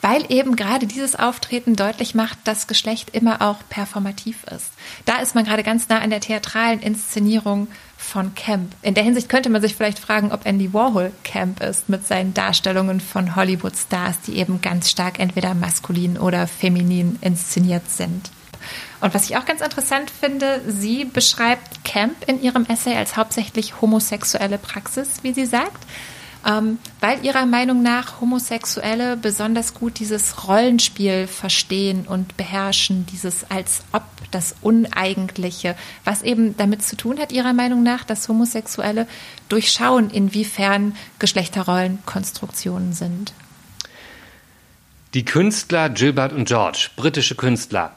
[0.01, 4.71] weil eben gerade dieses Auftreten deutlich macht, dass Geschlecht immer auch performativ ist.
[5.05, 7.67] Da ist man gerade ganz nah an der theatralen Inszenierung
[8.07, 8.73] von Camp.
[8.81, 12.33] In der Hinsicht könnte man sich vielleicht fragen, ob Andy Warhol Camp ist mit seinen
[12.33, 18.31] Darstellungen von Hollywood-Stars, die eben ganz stark entweder maskulin oder feminin inszeniert sind.
[19.01, 23.81] Und was ich auch ganz interessant finde, sie beschreibt Camp in ihrem Essay als hauptsächlich
[23.81, 25.85] homosexuelle Praxis, wie sie sagt
[26.47, 33.81] ähm, weil ihrer Meinung nach Homosexuelle besonders gut dieses Rollenspiel verstehen und beherrschen, dieses als
[33.91, 39.07] ob, das Uneigentliche, was eben damit zu tun hat, ihrer Meinung nach, dass Homosexuelle
[39.47, 43.33] durchschauen, inwiefern Geschlechterrollen Konstruktionen sind.
[45.13, 47.93] Die Künstler Gilbert und George, britische Künstler,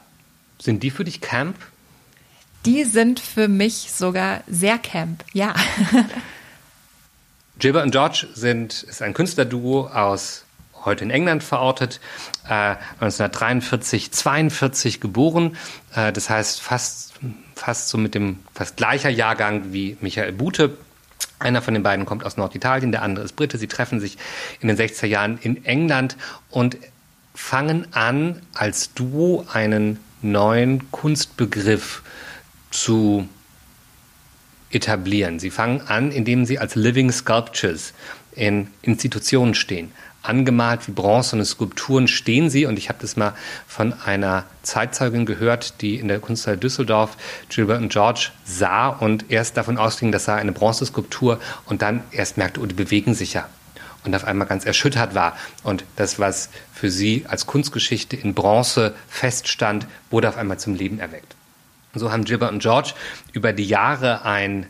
[0.61, 1.57] sind die für dich Camp?
[2.65, 5.55] Die sind für mich sogar sehr Camp, ja.
[7.61, 10.47] Gilbert und George sind, ist ein Künstlerduo aus
[10.83, 12.01] heute in England verortet,
[12.47, 15.59] äh, 1943, 42 geboren.
[15.95, 17.13] Äh, das heißt fast,
[17.55, 20.79] fast so mit dem fast gleicher Jahrgang wie Michael Bute.
[21.39, 23.59] Einer von den beiden kommt aus Norditalien, der andere ist Brite.
[23.59, 24.17] Sie treffen sich
[24.61, 26.17] in den 60er Jahren in England
[26.49, 26.79] und
[27.35, 32.03] fangen an, als Duo einen neuen Kunstbegriff
[32.71, 33.29] zu
[34.71, 35.39] etablieren.
[35.39, 37.93] Sie fangen an, indem sie als Living Sculptures
[38.35, 39.93] in Institutionen stehen.
[40.23, 42.67] angemalt wie bronzene Skulpturen stehen sie.
[42.67, 43.35] Und ich habe das mal
[43.67, 47.17] von einer Zeitzeugin gehört, die in der Kunsthalle Düsseldorf
[47.49, 52.37] Gilbert und George sah und erst davon ausging, das sei eine Bronzeskulptur und dann erst
[52.37, 53.49] merkte, oh, die bewegen sich ja.
[54.05, 55.37] Und auf einmal ganz erschüttert war.
[55.63, 60.99] Und das, was für sie als Kunstgeschichte in Bronze feststand, wurde auf einmal zum Leben
[60.99, 61.35] erweckt.
[61.95, 62.95] So haben Gilbert und George
[63.33, 64.67] über die Jahre ein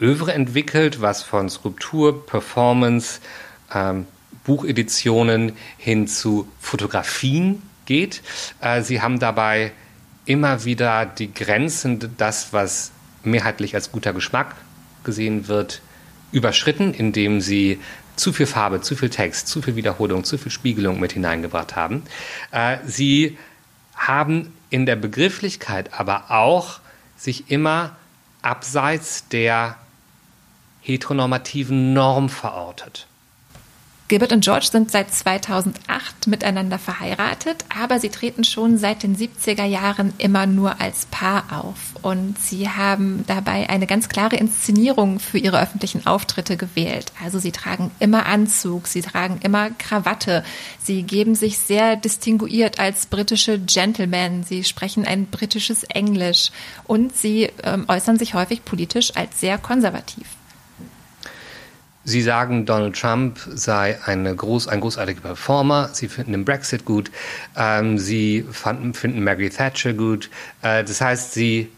[0.00, 3.20] Övre entwickelt, was von Skulptur, Performance,
[3.72, 4.06] ähm,
[4.44, 8.22] Bucheditionen hin zu Fotografien geht.
[8.60, 9.72] Äh, sie haben dabei
[10.24, 14.54] immer wieder die Grenzen, das, was mehrheitlich als guter Geschmack
[15.04, 15.82] gesehen wird,
[16.32, 17.80] überschritten, indem sie
[18.16, 22.02] zu viel Farbe, zu viel Text, zu viel Wiederholung, zu viel Spiegelung mit hineingebracht haben.
[22.50, 23.38] Äh, sie
[23.94, 26.80] haben in der Begrifflichkeit aber auch
[27.16, 27.96] sich immer
[28.40, 29.76] abseits der
[30.80, 33.06] heteronormativen Norm verortet.
[34.12, 39.64] Gilbert und George sind seit 2008 miteinander verheiratet, aber sie treten schon seit den 70er
[39.64, 41.94] Jahren immer nur als Paar auf.
[42.02, 47.10] Und sie haben dabei eine ganz klare Inszenierung für ihre öffentlichen Auftritte gewählt.
[47.24, 50.44] Also sie tragen immer Anzug, sie tragen immer Krawatte,
[50.78, 56.50] sie geben sich sehr distinguiert als britische Gentlemen, sie sprechen ein britisches Englisch
[56.84, 60.26] und sie ähm, äußern sich häufig politisch als sehr konservativ.
[62.04, 65.90] Sie sagen, Donald Trump sei eine groß, ein großartiger Performer.
[65.92, 67.10] Sie finden den Brexit gut.
[67.56, 70.28] Ähm, sie fanden, finden Margaret Thatcher gut.
[70.62, 71.68] Äh, das heißt, sie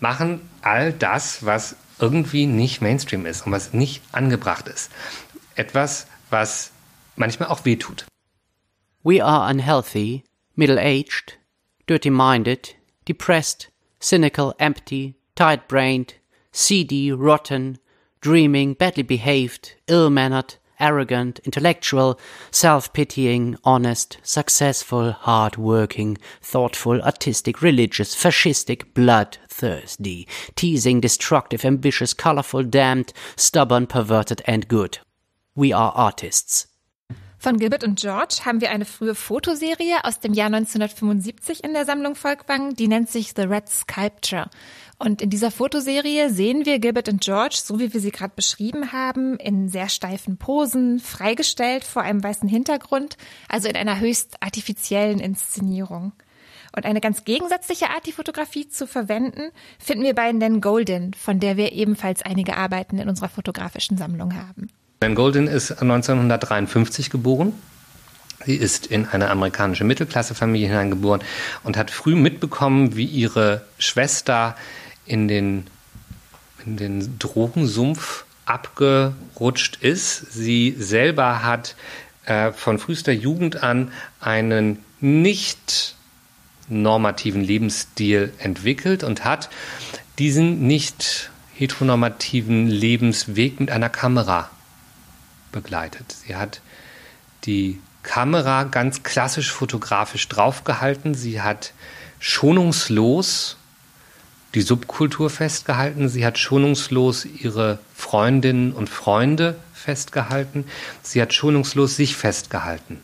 [0.00, 4.90] machen all das, was irgendwie nicht Mainstream ist und was nicht angebracht ist.
[5.54, 6.72] Etwas, was
[7.16, 8.06] manchmal auch wehtut.
[9.02, 10.24] We are unhealthy,
[10.56, 11.38] middle-aged,
[11.86, 12.76] dirty-minded,
[13.08, 16.14] depressed, cynical, empty, tight-brained,
[16.52, 17.78] seedy, rotten,
[18.20, 22.18] dreaming, badly behaved, ill mannered, arrogant, intellectual,
[22.50, 32.62] self pitying, honest, successful, hard working, thoughtful, artistic, religious, fascistic, bloodthirsty, teasing, destructive, ambitious, colorful,
[32.62, 34.98] damned, stubborn, perverted, and good.
[35.54, 36.66] We are artists.
[37.42, 41.86] Von Gilbert und George haben wir eine frühe Fotoserie aus dem Jahr 1975 in der
[41.86, 44.50] Sammlung Volkwang, die nennt sich The Red Sculpture.
[44.98, 48.92] Und in dieser Fotoserie sehen wir Gilbert und George, so wie wir sie gerade beschrieben
[48.92, 53.16] haben, in sehr steifen Posen, freigestellt vor einem weißen Hintergrund,
[53.48, 56.12] also in einer höchst artifiziellen Inszenierung.
[56.76, 61.40] Und eine ganz gegensätzliche Art, die Fotografie zu verwenden, finden wir bei Nan Golden, von
[61.40, 64.68] der wir ebenfalls einige Arbeiten in unserer fotografischen Sammlung haben.
[65.02, 67.54] Nan Golden ist 1953 geboren.
[68.44, 71.22] Sie ist in eine amerikanische Mittelklassefamilie hineingeboren
[71.64, 74.56] und hat früh mitbekommen, wie ihre Schwester
[75.06, 75.68] in den,
[76.66, 80.34] in den Drogensumpf abgerutscht ist.
[80.34, 81.76] Sie selber hat
[82.26, 85.94] äh, von frühester Jugend an einen nicht
[86.68, 89.48] normativen Lebensstil entwickelt und hat
[90.18, 94.50] diesen nicht heteronormativen Lebensweg mit einer Kamera
[95.52, 96.12] begleitet.
[96.26, 96.60] Sie hat
[97.44, 101.14] die Kamera ganz klassisch fotografisch draufgehalten.
[101.14, 101.72] Sie hat
[102.18, 103.56] schonungslos
[104.54, 106.08] die Subkultur festgehalten.
[106.08, 110.64] Sie hat schonungslos ihre Freundinnen und Freunde festgehalten.
[111.02, 113.00] Sie hat schonungslos sich festgehalten.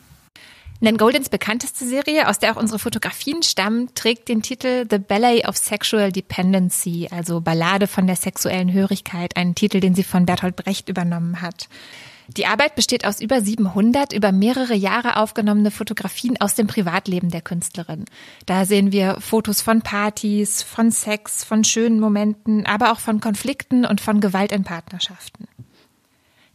[0.78, 5.48] Nan Goldens bekannteste Serie, aus der auch unsere Fotografien stammen, trägt den Titel The Ballet
[5.48, 10.54] of Sexual Dependency, also Ballade von der sexuellen Hörigkeit, einen Titel, den sie von Bertolt
[10.54, 11.68] Brecht übernommen hat.
[12.28, 17.40] Die Arbeit besteht aus über 700 über mehrere Jahre aufgenommene Fotografien aus dem Privatleben der
[17.40, 18.04] Künstlerin.
[18.46, 23.84] Da sehen wir Fotos von Partys, von Sex, von schönen Momenten, aber auch von Konflikten
[23.84, 25.46] und von Gewalt in Partnerschaften.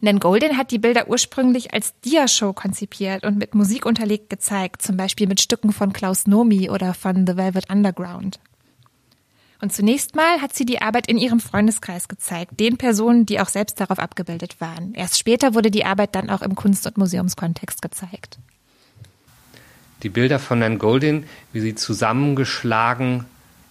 [0.00, 4.96] Nan Golden hat die Bilder ursprünglich als Dia-Show konzipiert und mit Musik unterlegt gezeigt, zum
[4.96, 8.40] Beispiel mit Stücken von Klaus Nomi oder von The Velvet Underground.
[9.62, 13.48] Und zunächst mal hat sie die Arbeit in ihrem Freundeskreis gezeigt, den Personen, die auch
[13.48, 14.92] selbst darauf abgebildet waren.
[14.92, 18.40] Erst später wurde die Arbeit dann auch im Kunst- und Museumskontext gezeigt.
[20.02, 23.24] Die Bilder von Nan Goldin, wie sie zusammengeschlagen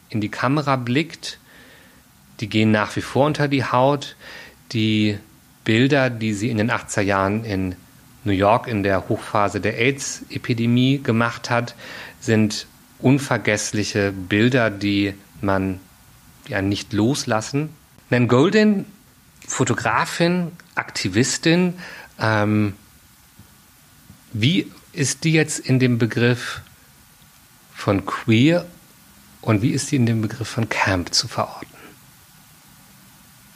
[0.07, 1.39] in die Kamera blickt,
[2.39, 4.15] die gehen nach wie vor unter die Haut.
[4.71, 5.17] Die
[5.65, 7.75] Bilder, die sie in den 80er Jahren in
[8.23, 11.75] New York in der Hochphase der AIDS-Epidemie gemacht hat,
[12.21, 12.65] sind
[12.99, 15.79] unvergessliche Bilder, die man
[16.47, 17.69] ja nicht loslassen.
[18.09, 18.85] Nan Golden,
[19.47, 21.75] Fotografin, Aktivistin,
[22.19, 22.75] ähm,
[24.33, 26.61] wie ist die jetzt in dem Begriff
[27.73, 28.65] von queer
[29.41, 31.67] und wie ist sie in dem Begriff von Camp zu verorten?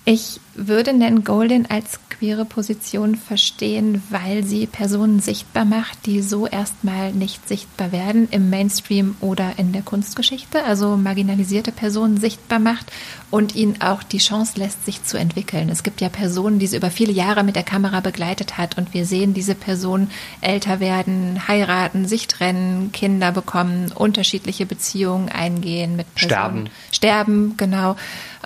[0.05, 6.47] Ich würde Nan Golden als queere Position verstehen, weil sie Personen sichtbar macht, die so
[6.47, 12.91] erstmal nicht sichtbar werden im Mainstream oder in der Kunstgeschichte, also marginalisierte Personen sichtbar macht
[13.31, 15.69] und ihnen auch die Chance lässt, sich zu entwickeln.
[15.69, 18.93] Es gibt ja Personen, die sie über viele Jahre mit der Kamera begleitet hat und
[18.93, 20.09] wir sehen diese Personen
[20.41, 26.29] älter werden, heiraten, sich trennen, Kinder bekommen, unterschiedliche Beziehungen eingehen mit Personen.
[26.31, 26.69] Sterben.
[26.91, 27.95] Sterben, genau.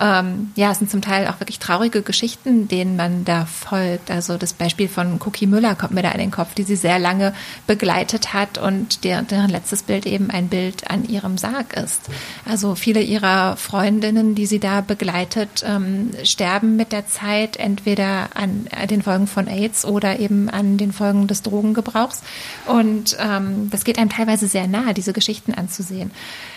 [0.00, 4.10] Ähm, ja, es sind zum Teil auch wirklich traurige Geschichten, denen man da folgt.
[4.10, 6.98] Also das Beispiel von Cookie Müller kommt mir da in den Kopf, die sie sehr
[6.98, 7.32] lange
[7.66, 12.02] begleitet hat und der, deren letztes Bild eben ein Bild an ihrem Sarg ist.
[12.44, 18.68] Also viele ihrer Freundinnen, die sie da begleitet, ähm, sterben mit der Zeit entweder an
[18.88, 22.22] den Folgen von AIDS oder eben an den Folgen des Drogengebrauchs.
[22.66, 26.10] Und ähm, das geht einem teilweise sehr nahe, diese Geschichten anzusehen.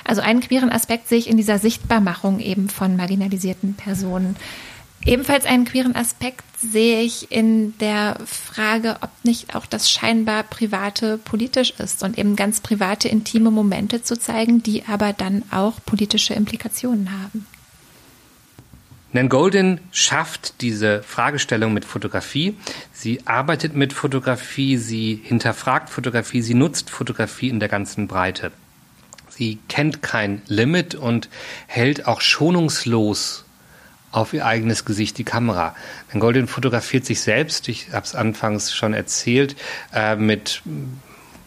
[0.03, 4.35] Also einen queeren Aspekt sehe ich in dieser Sichtbarmachung eben von marginalisierten Personen.
[5.05, 11.17] Ebenfalls einen queeren Aspekt sehe ich in der Frage, ob nicht auch das scheinbar Private
[11.17, 16.33] politisch ist und eben ganz private, intime Momente zu zeigen, die aber dann auch politische
[16.33, 17.45] Implikationen haben.
[19.11, 22.55] Nan Golden schafft diese Fragestellung mit Fotografie.
[22.93, 28.51] Sie arbeitet mit Fotografie, sie hinterfragt Fotografie, sie nutzt Fotografie in der ganzen Breite.
[29.29, 31.29] Sie kennt kein Limit und
[31.67, 33.42] hält auch schonungslos
[34.13, 35.75] auf ihr eigenes Gesicht die Kamera.
[36.13, 39.55] Denn Golden fotografiert sich selbst, ich habe es anfangs schon erzählt,
[39.93, 40.61] äh, mit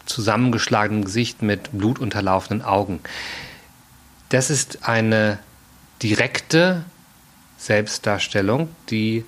[0.05, 2.99] zusammengeschlagenem Gesicht, mit blutunterlaufenden Augen.
[4.29, 5.39] Das ist eine
[6.03, 6.83] direkte
[7.57, 9.25] Selbstdarstellung, die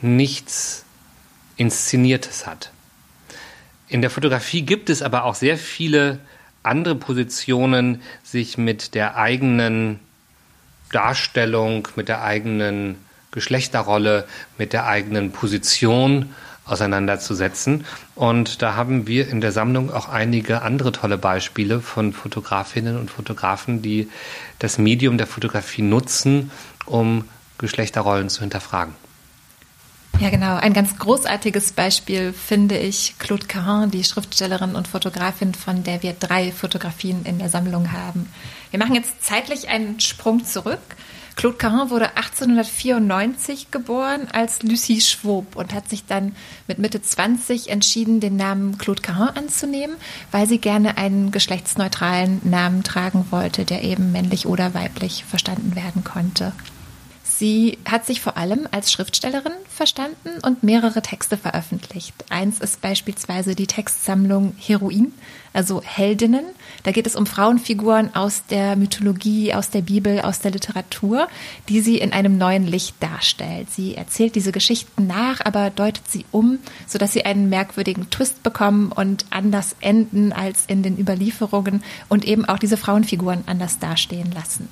[0.00, 0.84] nichts
[1.56, 2.72] Inszeniertes hat.
[3.88, 6.20] In der Fotografie gibt es aber auch sehr viele
[6.62, 10.00] andere Positionen sich mit der eigenen
[10.92, 12.96] Darstellung, mit der eigenen
[13.30, 17.84] Geschlechterrolle, mit der eigenen Position auseinanderzusetzen.
[18.14, 23.10] Und da haben wir in der Sammlung auch einige andere tolle Beispiele von Fotografinnen und
[23.10, 24.08] Fotografen, die
[24.58, 26.50] das Medium der Fotografie nutzen,
[26.84, 27.24] um
[27.58, 28.94] Geschlechterrollen zu hinterfragen.
[30.20, 30.56] Ja, genau.
[30.56, 36.12] Ein ganz großartiges Beispiel finde ich Claude Caron, die Schriftstellerin und Fotografin, von der wir
[36.12, 38.28] drei Fotografien in der Sammlung haben.
[38.72, 40.80] Wir machen jetzt zeitlich einen Sprung zurück.
[41.36, 46.34] Claude Caron wurde 1894 geboren als Lucie Schwob und hat sich dann
[46.66, 49.96] mit Mitte 20 entschieden, den Namen Claude Caron anzunehmen,
[50.32, 56.02] weil sie gerne einen geschlechtsneutralen Namen tragen wollte, der eben männlich oder weiblich verstanden werden
[56.02, 56.52] konnte.
[57.38, 62.12] Sie hat sich vor allem als Schriftstellerin verstanden und mehrere Texte veröffentlicht.
[62.30, 65.12] Eins ist beispielsweise die Textsammlung Heroin,
[65.52, 66.44] also Heldinnen.
[66.82, 71.28] Da geht es um Frauenfiguren aus der Mythologie, aus der Bibel, aus der Literatur,
[71.68, 73.70] die sie in einem neuen Licht darstellt.
[73.70, 78.90] Sie erzählt diese Geschichten nach, aber deutet sie um, sodass sie einen merkwürdigen Twist bekommen
[78.90, 84.68] und anders enden als in den Überlieferungen und eben auch diese Frauenfiguren anders dastehen lassen.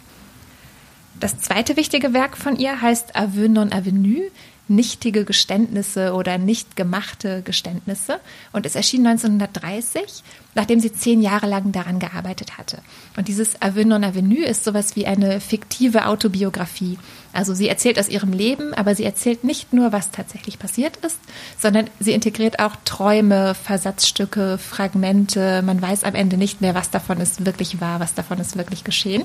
[1.18, 4.30] Das zweite wichtige Werk von ihr heißt Aveu non Avenue,
[4.68, 8.20] nichtige Geständnisse oder nicht gemachte Geständnisse.
[8.52, 10.22] Und es erschien 1930,
[10.54, 12.82] nachdem sie zehn Jahre lang daran gearbeitet hatte.
[13.16, 16.98] Und dieses Aveu non Avenue ist sowas wie eine fiktive Autobiografie.
[17.32, 21.18] Also sie erzählt aus ihrem Leben, aber sie erzählt nicht nur, was tatsächlich passiert ist,
[21.58, 25.62] sondern sie integriert auch Träume, Versatzstücke, Fragmente.
[25.62, 28.84] Man weiß am Ende nicht mehr, was davon ist wirklich wahr, was davon ist wirklich
[28.84, 29.22] geschehen.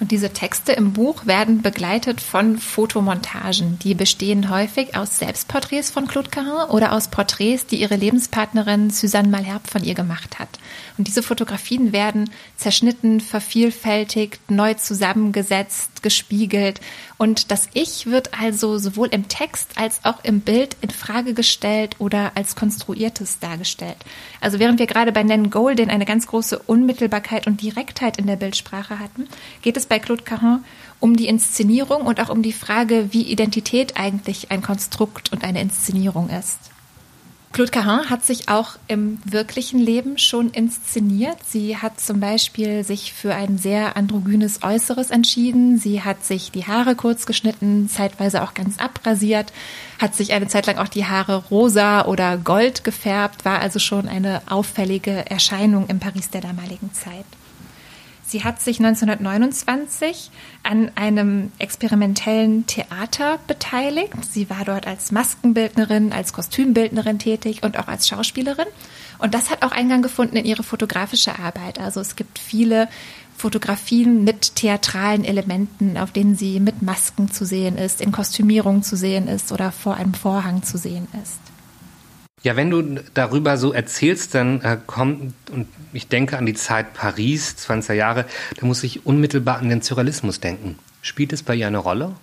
[0.00, 3.78] Und diese Texte im Buch werden begleitet von Fotomontagen.
[3.80, 9.28] Die bestehen häufig aus Selbstporträts von Claude Caron oder aus Porträts, die ihre Lebenspartnerin Suzanne
[9.28, 10.58] Malherbe von ihr gemacht hat.
[10.98, 16.80] Und diese Fotografien werden zerschnitten, vervielfältigt, neu zusammengesetzt, gespiegelt.
[17.22, 21.94] Und das Ich wird also sowohl im Text als auch im Bild in Frage gestellt
[22.00, 23.98] oder als konstruiertes dargestellt.
[24.40, 28.34] Also während wir gerade bei Nan Golden eine ganz große Unmittelbarkeit und Direktheit in der
[28.34, 29.28] Bildsprache hatten,
[29.62, 30.64] geht es bei Claude Caron
[30.98, 35.60] um die Inszenierung und auch um die Frage, wie Identität eigentlich ein Konstrukt und eine
[35.60, 36.71] Inszenierung ist.
[37.52, 41.36] Claude Caron hat sich auch im wirklichen Leben schon inszeniert.
[41.46, 45.76] Sie hat zum Beispiel sich für ein sehr androgynes Äußeres entschieden.
[45.76, 49.52] Sie hat sich die Haare kurz geschnitten, zeitweise auch ganz abrasiert,
[49.98, 54.08] hat sich eine Zeit lang auch die Haare rosa oder gold gefärbt, war also schon
[54.08, 57.26] eine auffällige Erscheinung im Paris der damaligen Zeit.
[58.32, 60.30] Sie hat sich 1929
[60.62, 64.14] an einem experimentellen Theater beteiligt.
[64.24, 68.64] Sie war dort als Maskenbildnerin, als Kostümbildnerin tätig und auch als Schauspielerin.
[69.18, 71.78] Und das hat auch Eingang gefunden in ihre fotografische Arbeit.
[71.78, 72.88] Also es gibt viele
[73.36, 78.96] Fotografien mit theatralen Elementen, auf denen sie mit Masken zu sehen ist, in Kostümierung zu
[78.96, 81.41] sehen ist oder vor einem Vorhang zu sehen ist.
[82.42, 86.92] Ja, wenn du darüber so erzählst, dann äh, kommt, und ich denke an die Zeit
[86.92, 88.24] Paris, 20er Jahre,
[88.58, 90.76] da muss ich unmittelbar an den Surrealismus denken.
[91.02, 92.14] Spielt es bei ihr eine Rolle?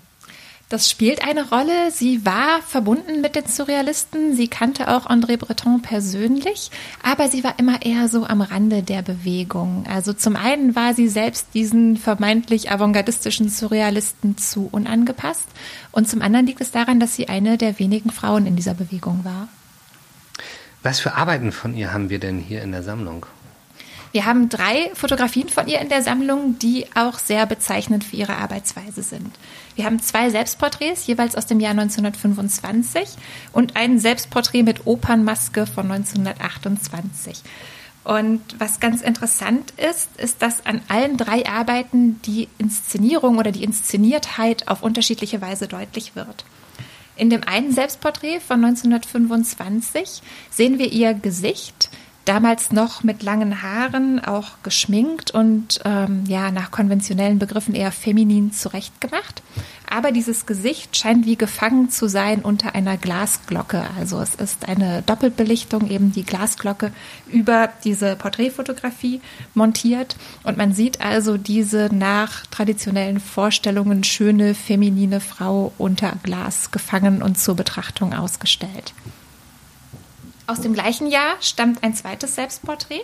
[0.70, 1.90] Das spielt eine Rolle.
[1.92, 4.36] Sie war verbunden mit den Surrealisten.
[4.36, 6.70] Sie kannte auch André Breton persönlich,
[7.02, 9.86] aber sie war immer eher so am Rande der Bewegung.
[9.90, 15.48] Also zum einen war sie selbst diesen vermeintlich avantgardistischen Surrealisten zu unangepasst
[15.92, 19.26] und zum anderen liegt es daran, dass sie eine der wenigen Frauen in dieser Bewegung
[19.26, 19.48] war.
[20.82, 23.26] Was für Arbeiten von ihr haben wir denn hier in der Sammlung?
[24.12, 28.38] Wir haben drei Fotografien von ihr in der Sammlung, die auch sehr bezeichnend für ihre
[28.38, 29.36] Arbeitsweise sind.
[29.76, 33.08] Wir haben zwei Selbstporträts, jeweils aus dem Jahr 1925
[33.52, 37.44] und ein Selbstporträt mit Opernmaske von 1928.
[38.04, 43.64] Und was ganz interessant ist, ist, dass an allen drei Arbeiten die Inszenierung oder die
[43.64, 46.46] Inszeniertheit auf unterschiedliche Weise deutlich wird.
[47.20, 51.90] In dem einen Selbstporträt von 1925 sehen wir ihr Gesicht,
[52.30, 58.52] damals noch mit langen Haaren, auch geschminkt und ähm, ja nach konventionellen Begriffen eher feminin
[58.52, 59.42] zurechtgemacht.
[59.90, 63.84] Aber dieses Gesicht scheint wie gefangen zu sein unter einer Glasglocke.
[63.98, 66.92] Also es ist eine Doppelbelichtung, eben die Glasglocke
[67.32, 69.22] über diese Porträtfotografie
[69.56, 70.16] montiert.
[70.44, 77.40] Und man sieht also diese nach traditionellen Vorstellungen schöne feminine Frau unter Glas gefangen und
[77.40, 78.94] zur Betrachtung ausgestellt.
[80.50, 83.04] Aus dem gleichen Jahr stammt ein zweites Selbstporträt.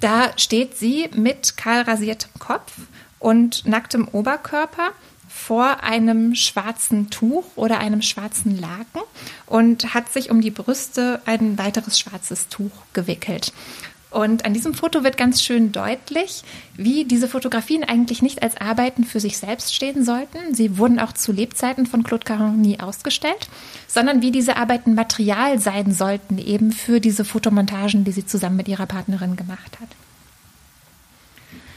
[0.00, 2.72] Da steht sie mit kahl rasiertem Kopf
[3.18, 4.92] und nacktem Oberkörper
[5.28, 9.02] vor einem schwarzen Tuch oder einem schwarzen Laken
[9.44, 13.52] und hat sich um die Brüste ein weiteres schwarzes Tuch gewickelt.
[14.10, 16.42] Und an diesem Foto wird ganz schön deutlich,
[16.74, 20.52] wie diese Fotografien eigentlich nicht als Arbeiten für sich selbst stehen sollten.
[20.52, 23.48] Sie wurden auch zu Lebzeiten von Claude Caron nie ausgestellt,
[23.86, 28.66] sondern wie diese Arbeiten Material sein sollten, eben für diese Fotomontagen, die sie zusammen mit
[28.66, 29.88] ihrer Partnerin gemacht hat.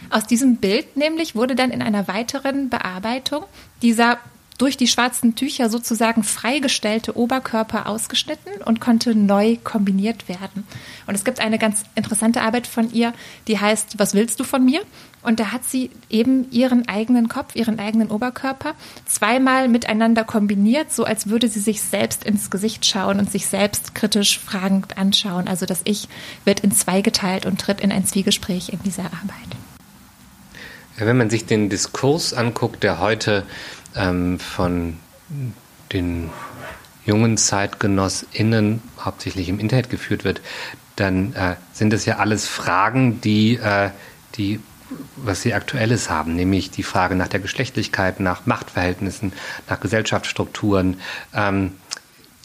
[0.10, 3.44] Aus diesem Bild nämlich wurde dann in einer weiteren Bearbeitung
[3.82, 4.18] dieser
[4.64, 10.66] durch die schwarzen Tücher sozusagen freigestellte Oberkörper ausgeschnitten und konnte neu kombiniert werden.
[11.06, 13.12] Und es gibt eine ganz interessante Arbeit von ihr,
[13.50, 14.80] die heißt Was willst du von mir?
[15.22, 21.04] Und da hat sie eben ihren eigenen Kopf, ihren eigenen Oberkörper zweimal miteinander kombiniert, so
[21.04, 25.50] als würde sie sich selbst ins Gesicht schauen und sich selbst kritisch fragend anschauen.
[25.50, 26.08] Also das Ich
[26.46, 29.58] wird in zwei geteilt und tritt in ein Zwiegespräch in dieser Arbeit.
[30.96, 33.44] Wenn man sich den Diskurs anguckt, der heute
[33.96, 34.98] ähm, von
[35.92, 36.30] den
[37.06, 40.42] jungen ZeitgenossInnen hauptsächlich im Internet geführt wird,
[40.96, 43.90] dann äh, sind das ja alles Fragen, die, äh,
[44.36, 44.60] die
[45.16, 49.34] was sie Aktuelles haben, nämlich die Frage nach der Geschlechtlichkeit, nach Machtverhältnissen,
[49.68, 51.00] nach Gesellschaftsstrukturen,
[51.34, 51.74] ähm,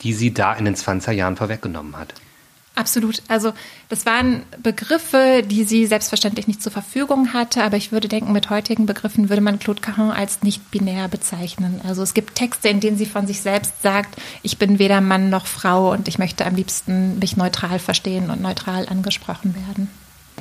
[0.03, 2.15] die sie da in den 20er Jahren vorweggenommen hat.
[2.79, 3.23] Absolut.
[3.27, 3.55] Also
[3.89, 8.51] das waren Begriffe, die sie selbstverständlich nicht zur Verfügung hatte, aber ich würde denken, mit
[8.51, 11.81] heutigen Begriffen würde man Claude Caron als nicht binär bezeichnen.
[11.83, 14.15] Also es gibt Texte, in denen sie von sich selbst sagt,
[14.45, 18.41] ich bin weder Mann noch Frau und ich möchte am liebsten mich neutral verstehen und
[18.41, 19.91] neutral angesprochen werden.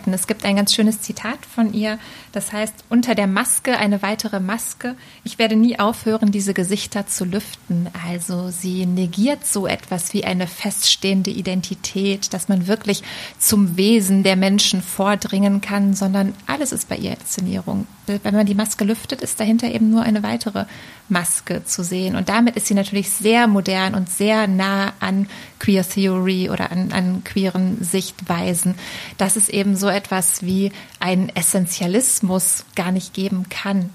[0.06, 1.98] Es gibt ein ganz schönes Zitat von ihr,
[2.32, 4.96] das heißt, unter der Maske eine weitere Maske.
[5.24, 7.90] Ich werde nie aufhören, diese Gesichter zu lüften.
[8.08, 13.04] Also sie negiert so etwas wie eine feststehende Identität, dass man wirklich
[13.40, 17.88] zum Wesen der Menschen vordringen kann, sondern alles ist bei ihr Inszenierung.
[18.06, 20.66] Wenn man die Maske lüftet, ist dahinter eben nur eine weitere
[21.10, 22.16] Maske zu sehen.
[22.16, 25.28] Und damit ist sie natürlich sehr modern und sehr nah an
[25.60, 28.76] Queer Theory oder an, an queeren Sichtweisen,
[29.18, 33.90] dass es eben so etwas wie einen Essentialismus gar nicht geben kann.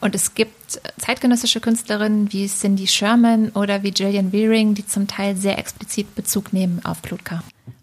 [0.00, 5.36] Und es gibt zeitgenössische Künstlerinnen wie Cindy Sherman oder wie Gillian Wearing, die zum Teil
[5.36, 7.22] sehr explizit Bezug nehmen auf Claude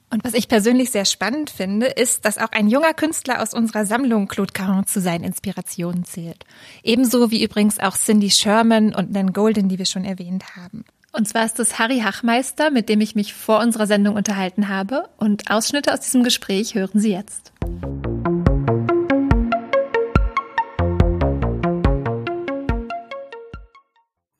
[0.10, 3.86] Und was ich persönlich sehr spannend finde, ist, dass auch ein junger Künstler aus unserer
[3.86, 6.46] Sammlung Claude Caron zu seinen Inspirationen zählt.
[6.84, 10.86] Ebenso wie übrigens auch Cindy Sherman und Nan Golden, die wir schon erwähnt haben.
[11.16, 15.08] Und zwar ist es Harry Hachmeister, mit dem ich mich vor unserer Sendung unterhalten habe.
[15.18, 17.54] Und Ausschnitte aus diesem Gespräch hören Sie jetzt.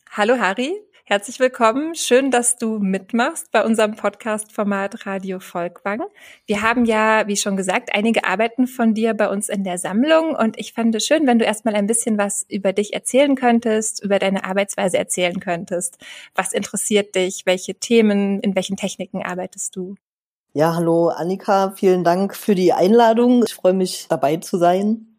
[0.10, 0.74] Hallo Harry,
[1.06, 1.96] Herzlich willkommen.
[1.96, 6.02] Schön, dass du mitmachst bei unserem Podcast-Format Radio Volkwang.
[6.46, 10.34] Wir haben ja, wie schon gesagt, einige Arbeiten von dir bei uns in der Sammlung
[10.34, 14.02] und ich fände es schön, wenn du erstmal ein bisschen was über dich erzählen könntest,
[14.02, 15.98] über deine Arbeitsweise erzählen könntest.
[16.36, 17.46] Was interessiert dich?
[17.46, 19.96] Welche Themen, in welchen Techniken arbeitest du?
[20.54, 23.44] Ja, hallo Annika, vielen Dank für die Einladung.
[23.46, 25.13] Ich freue mich dabei zu sein.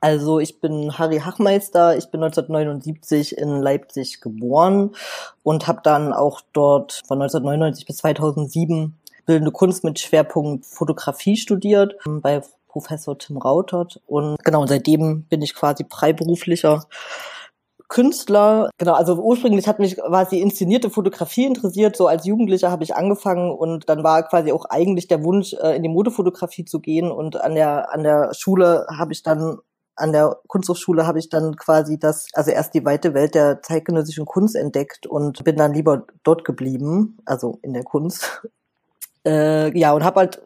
[0.00, 4.94] Also ich bin Harry Hachmeister, ich bin 1979 in Leipzig geboren
[5.42, 8.94] und habe dann auch dort von 1999 bis 2007
[9.26, 15.54] bildende Kunst mit Schwerpunkt Fotografie studiert bei Professor Tim Rautert und genau seitdem bin ich
[15.54, 16.84] quasi freiberuflicher
[17.88, 18.68] Künstler.
[18.76, 21.96] Genau, also ursprünglich hat mich quasi inszenierte Fotografie interessiert.
[21.96, 25.74] So als Jugendlicher habe ich angefangen und dann war quasi auch eigentlich der Wunsch, äh,
[25.74, 27.10] in die Modefotografie zu gehen.
[27.10, 29.58] Und an der an der Schule habe ich dann
[29.98, 34.26] an der Kunsthochschule habe ich dann quasi das, also erst die weite Welt der zeitgenössischen
[34.26, 38.42] Kunst entdeckt und bin dann lieber dort geblieben, also in der Kunst.
[39.26, 40.40] Äh, ja, und habe halt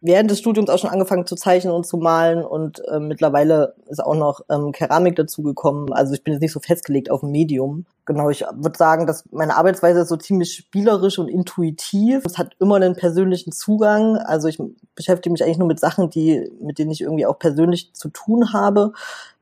[0.00, 4.02] während des Studiums auch schon angefangen zu zeichnen und zu malen und äh, mittlerweile ist
[4.02, 5.92] auch noch ähm, Keramik dazugekommen.
[5.92, 7.86] Also ich bin jetzt nicht so festgelegt auf ein Medium.
[8.04, 12.24] Genau, ich würde sagen, dass meine Arbeitsweise ist so ziemlich spielerisch und intuitiv.
[12.24, 14.16] Es hat immer einen persönlichen Zugang.
[14.16, 14.58] Also ich
[14.94, 18.52] beschäftige mich eigentlich nur mit Sachen, die, mit denen ich irgendwie auch persönlich zu tun
[18.52, 18.92] habe.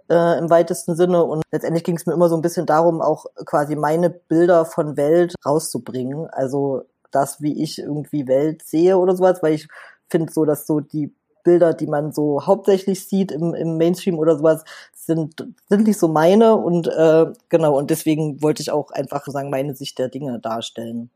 [0.08, 1.24] Äh, im weitesten Sinne.
[1.24, 4.98] Und letztendlich ging es mir immer so ein bisschen darum, auch quasi meine Bilder von
[4.98, 6.26] Welt rauszubringen.
[6.30, 9.68] Also das, wie ich irgendwie Welt sehe oder sowas, weil ich
[10.08, 14.36] finde so, dass so die Bilder, die man so hauptsächlich sieht im, im Mainstream oder
[14.36, 19.24] sowas, sind, sind nicht so meine und äh, genau, und deswegen wollte ich auch einfach
[19.26, 21.10] sagen, meine Sicht der Dinge darstellen.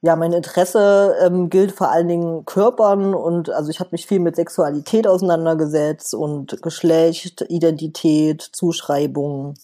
[0.00, 4.20] Ja, mein Interesse ähm, gilt vor allen Dingen Körpern und also ich habe mich viel
[4.20, 9.54] mit Sexualität auseinandergesetzt und Geschlecht, Identität, Zuschreibung.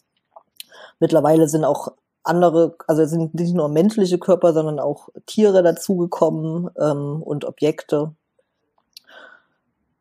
[0.99, 7.23] Mittlerweile sind auch andere, also sind nicht nur menschliche Körper, sondern auch Tiere dazugekommen ähm,
[7.23, 8.15] und Objekte.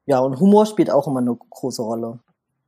[0.10, 2.18] Ja, und Humor spielt auch immer eine große Rolle.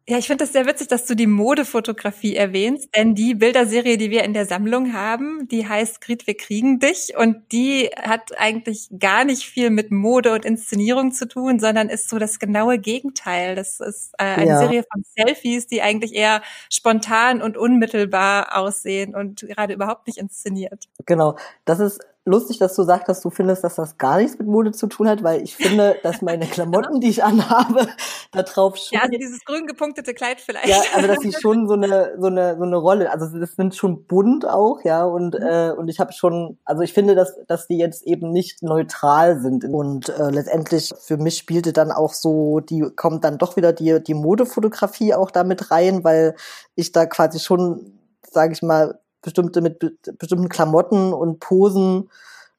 [0.08, 4.12] Ja, ich finde das sehr witzig, dass du die Modefotografie erwähnst, denn die Bilderserie, die
[4.12, 8.90] wir in der Sammlung haben, die heißt Grit, wir kriegen dich und die hat eigentlich
[9.00, 13.56] gar nicht viel mit Mode und Inszenierung zu tun, sondern ist so das genaue Gegenteil.
[13.56, 14.60] Das ist äh, eine ja.
[14.60, 20.90] Serie von Selfies, die eigentlich eher spontan und unmittelbar aussehen und gerade überhaupt nicht inszeniert.
[21.08, 24.48] Genau, das ist lustig, dass du sagst, dass du findest, dass das gar nichts mit
[24.48, 27.88] Mode zu tun hat, weil ich finde, dass meine Klamotten, die ich anhabe,
[28.32, 28.98] da drauf schon.
[28.98, 30.68] Ja, also dieses grün gepunktete Kleid vielleicht.
[30.68, 33.76] Ja, also dass sie schon so eine so eine so eine Rolle, also das sind
[33.76, 35.46] schon bunt auch, ja, und mhm.
[35.46, 39.40] äh, und ich habe schon, also ich finde, dass dass die jetzt eben nicht neutral
[39.40, 43.74] sind und äh, letztendlich für mich spielte dann auch so, die kommt dann doch wieder
[43.74, 46.36] die die Modefotografie auch damit rein, weil
[46.76, 47.98] ich da quasi schon
[48.32, 52.10] sage ich mal, bestimmte mit be bestimmten Klamotten und Posen,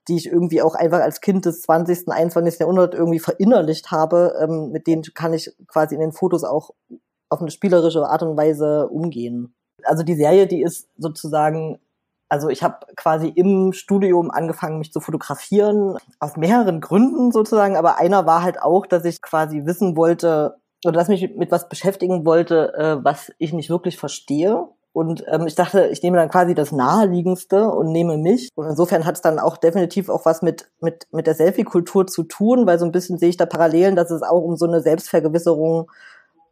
[0.09, 2.61] die ich irgendwie auch einfach als Kind des 20., 21.
[2.61, 6.71] Jahrhunderts irgendwie verinnerlicht habe, ähm, mit denen kann ich quasi in den Fotos auch
[7.29, 9.55] auf eine spielerische Art und Weise umgehen.
[9.85, 11.79] Also die Serie, die ist sozusagen,
[12.29, 17.99] also ich habe quasi im Studium angefangen, mich zu fotografieren, aus mehreren Gründen sozusagen, aber
[17.99, 22.27] einer war halt auch, dass ich quasi wissen wollte, oder dass mich mit was beschäftigen
[22.27, 26.55] wollte, äh, was ich nicht wirklich verstehe und ähm, ich dachte, ich nehme dann quasi
[26.55, 28.51] das Naheliegendste und nehme mich.
[28.55, 32.25] Und insofern hat es dann auch definitiv auch was mit, mit, mit der Selfie-Kultur zu
[32.25, 34.83] tun, weil so ein bisschen sehe ich da Parallelen, dass es auch um so eine
[34.83, 35.91] Selbstvergewisserung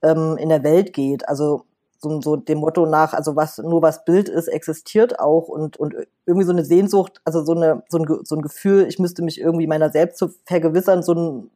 [0.03, 1.29] ähm, in der Welt geht.
[1.29, 1.65] Also
[1.99, 5.95] so, so dem Motto nach, also was nur was Bild ist, existiert auch und, und
[6.25, 9.39] irgendwie so eine Sehnsucht, also so, eine, so, ein, so ein Gefühl, ich müsste mich
[9.39, 11.51] irgendwie meiner selbst zu vergewissern, so ein,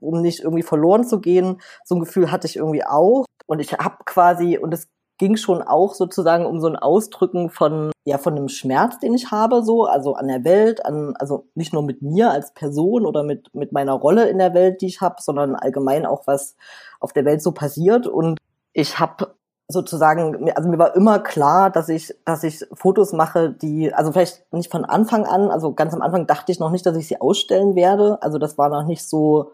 [0.00, 1.60] um nicht irgendwie verloren zu gehen.
[1.84, 3.26] So ein Gefühl hatte ich irgendwie auch.
[3.46, 7.90] Und ich habe quasi, und es ging schon auch sozusagen um so ein Ausdrücken von
[8.04, 11.72] ja von einem Schmerz, den ich habe, so also an der Welt, an also nicht
[11.72, 15.00] nur mit mir als Person oder mit mit meiner Rolle in der Welt, die ich
[15.00, 16.56] habe, sondern allgemein auch was
[17.00, 18.38] auf der Welt so passiert und
[18.72, 19.34] ich habe
[19.68, 24.52] sozusagen, also mir war immer klar, dass ich, dass ich Fotos mache, die, also vielleicht
[24.52, 27.20] nicht von Anfang an, also ganz am Anfang dachte ich noch nicht, dass ich sie
[27.20, 28.22] ausstellen werde.
[28.22, 29.52] Also das war noch nicht so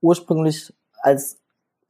[0.00, 0.72] ursprünglich
[1.02, 1.41] als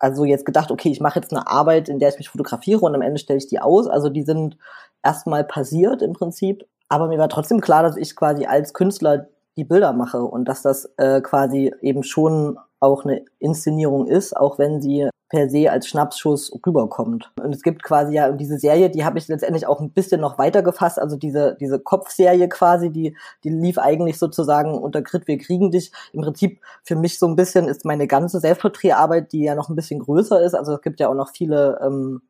[0.03, 2.94] also jetzt gedacht, okay, ich mache jetzt eine Arbeit, in der ich mich fotografiere und
[2.94, 3.86] am Ende stelle ich die aus.
[3.86, 4.59] Also die sind
[5.03, 6.66] erstmal passiert im Prinzip.
[6.88, 10.62] Aber mir war trotzdem klar, dass ich quasi als Künstler die Bilder mache und dass
[10.62, 15.87] das äh, quasi eben schon auch eine Inszenierung ist, auch wenn sie per se als
[15.87, 17.33] Schnapsschuss rüberkommt.
[17.43, 20.37] Und es gibt quasi ja diese Serie, die habe ich letztendlich auch ein bisschen noch
[20.37, 25.39] weiter gefasst, also diese, diese Kopfserie quasi, die, die lief eigentlich sozusagen unter Grit, wir
[25.39, 25.91] kriegen dich.
[26.12, 29.76] Im Prinzip für mich so ein bisschen ist meine ganze Selbstporträtarbeit, die ja noch ein
[29.76, 32.20] bisschen größer ist, also es gibt ja auch noch viele ähm,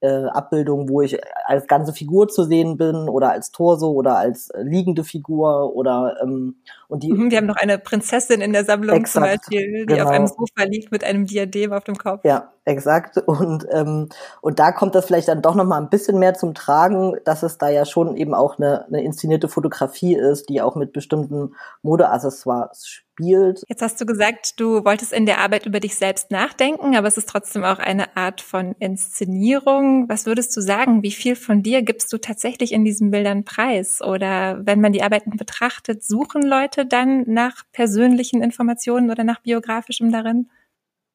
[0.00, 4.50] äh, Abbildungen, wo ich als ganze Figur zu sehen bin oder als Torso oder als
[4.50, 6.56] äh, liegende Figur oder ähm,
[6.88, 7.12] und die.
[7.12, 10.04] Mhm, wir haben noch eine Prinzessin in der Sammlung exakt, zum Beispiel, die genau.
[10.04, 12.24] auf einem Sofa liegt mit einem Diadem auf dem Kopf.
[12.24, 13.18] Ja, exakt.
[13.18, 14.08] Und ähm,
[14.40, 17.42] und da kommt das vielleicht dann doch noch mal ein bisschen mehr zum Tragen, dass
[17.42, 21.54] es da ja schon eben auch eine, eine inszenierte Fotografie ist, die auch mit bestimmten
[21.82, 23.64] Modeaccessoires spielt.
[23.66, 27.16] Jetzt hast du gesagt, du wolltest in der Arbeit über dich selbst nachdenken, aber es
[27.16, 30.08] ist trotzdem auch eine Art von Inszenierung.
[30.08, 31.02] Was würdest du sagen?
[31.02, 34.00] Wie viel von dir gibst du tatsächlich in diesen Bildern preis?
[34.02, 40.12] Oder wenn man die Arbeiten betrachtet, suchen Leute dann nach persönlichen Informationen oder nach biografischem
[40.12, 40.48] darin?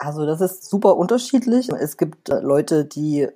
[0.05, 1.69] Also das ist super unterschiedlich.
[1.69, 3.29] Es gibt äh, Leute, die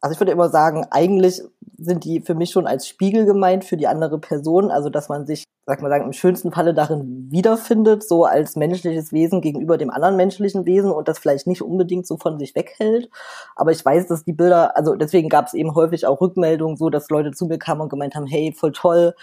[0.00, 1.40] also ich würde immer sagen, eigentlich
[1.78, 4.70] sind die für mich schon als Spiegel gemeint für die andere Person.
[4.70, 9.12] Also dass man sich, sag mal sagen, im schönsten Falle darin wiederfindet, so als menschliches
[9.12, 13.08] Wesen gegenüber dem anderen menschlichen Wesen und das vielleicht nicht unbedingt so von sich weghält.
[13.56, 16.90] Aber ich weiß, dass die Bilder, also deswegen gab es eben häufig auch Rückmeldungen, so
[16.90, 19.14] dass Leute zu mir kamen und gemeint haben, hey, voll toll,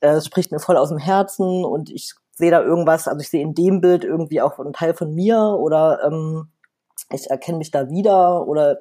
[0.00, 3.30] äh, es spricht mir voll aus dem Herzen und ich sehe da irgendwas, also ich
[3.30, 6.48] sehe in dem Bild irgendwie auch einen Teil von mir oder ähm,
[7.10, 8.78] ich erkenne mich da wieder oder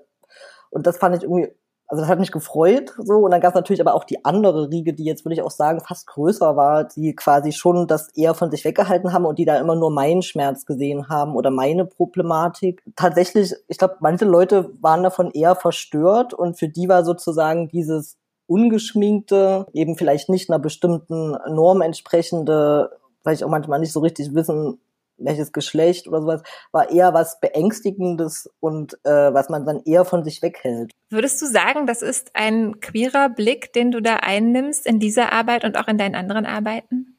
[0.71, 1.53] und das fand ich irgendwie,
[1.87, 3.19] also das hat mich gefreut so.
[3.19, 5.51] Und dann gab es natürlich aber auch die andere Riege, die jetzt würde ich auch
[5.51, 9.45] sagen fast größer war, die quasi schon das eher von sich weggehalten haben und die
[9.45, 12.81] da immer nur meinen Schmerz gesehen haben oder meine Problematik.
[12.95, 18.17] Tatsächlich, ich glaube, manche Leute waren davon eher verstört und für die war sozusagen dieses
[18.47, 22.91] ungeschminkte, eben vielleicht nicht einer bestimmten Norm entsprechende,
[23.23, 24.79] weil ich auch manchmal nicht so richtig wissen,
[25.17, 30.23] welches Geschlecht oder sowas, war eher was Beängstigendes und äh, was man dann eher von
[30.23, 30.91] sich weghält.
[31.09, 35.65] Würdest du sagen, das ist ein queerer Blick, den du da einnimmst in dieser Arbeit
[35.65, 37.17] und auch in deinen anderen Arbeiten?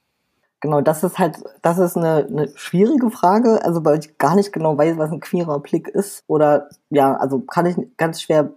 [0.61, 4.51] Genau, das ist halt, das ist eine, eine schwierige Frage, also weil ich gar nicht
[4.53, 6.25] genau weiß, was ein queerer Blick ist.
[6.27, 8.51] Oder ja, also kann ich ganz schwer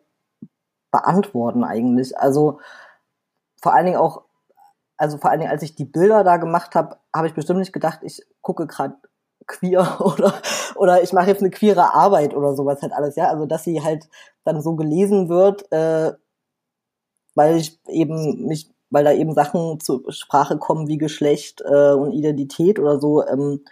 [0.90, 2.18] beantworten eigentlich.
[2.18, 2.60] Also
[3.62, 4.24] vor allen Dingen auch,
[4.98, 7.74] also vor allen Dingen, als ich die Bilder da gemacht habe, habe ich bestimmt nicht
[7.74, 8.96] gedacht, ich gucke gerade
[9.46, 10.34] queer oder
[10.76, 13.30] oder ich mache jetzt eine queere Arbeit oder sowas halt alles, ja.
[13.30, 14.10] Also dass sie halt
[14.44, 16.14] dann so gelesen wird, äh,
[17.36, 22.14] weil ich eben mich, weil da eben Sachen zur Sprache kommen wie Geschlecht äh, und
[22.14, 23.64] Identität oder so, ähm,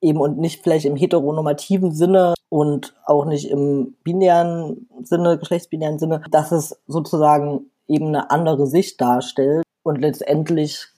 [0.00, 6.22] eben und nicht vielleicht im heteronormativen Sinne und auch nicht im binären Sinne, geschlechtsbinären Sinne,
[6.30, 10.88] dass es sozusagen eben eine andere Sicht darstellt und letztendlich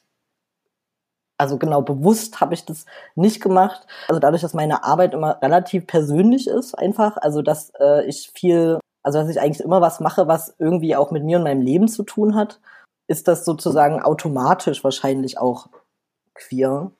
[1.41, 2.85] also genau bewusst habe ich das
[3.15, 3.87] nicht gemacht.
[4.09, 8.81] Also dadurch, dass meine Arbeit immer relativ persönlich ist, einfach, also dass äh, ich viel,
[9.05, 11.87] also dass ich eigentlich immer was mache, was irgendwie auch mit mir und meinem Leben
[11.87, 12.59] zu tun hat,
[13.07, 15.69] ist das sozusagen automatisch wahrscheinlich auch
[16.35, 16.91] queer.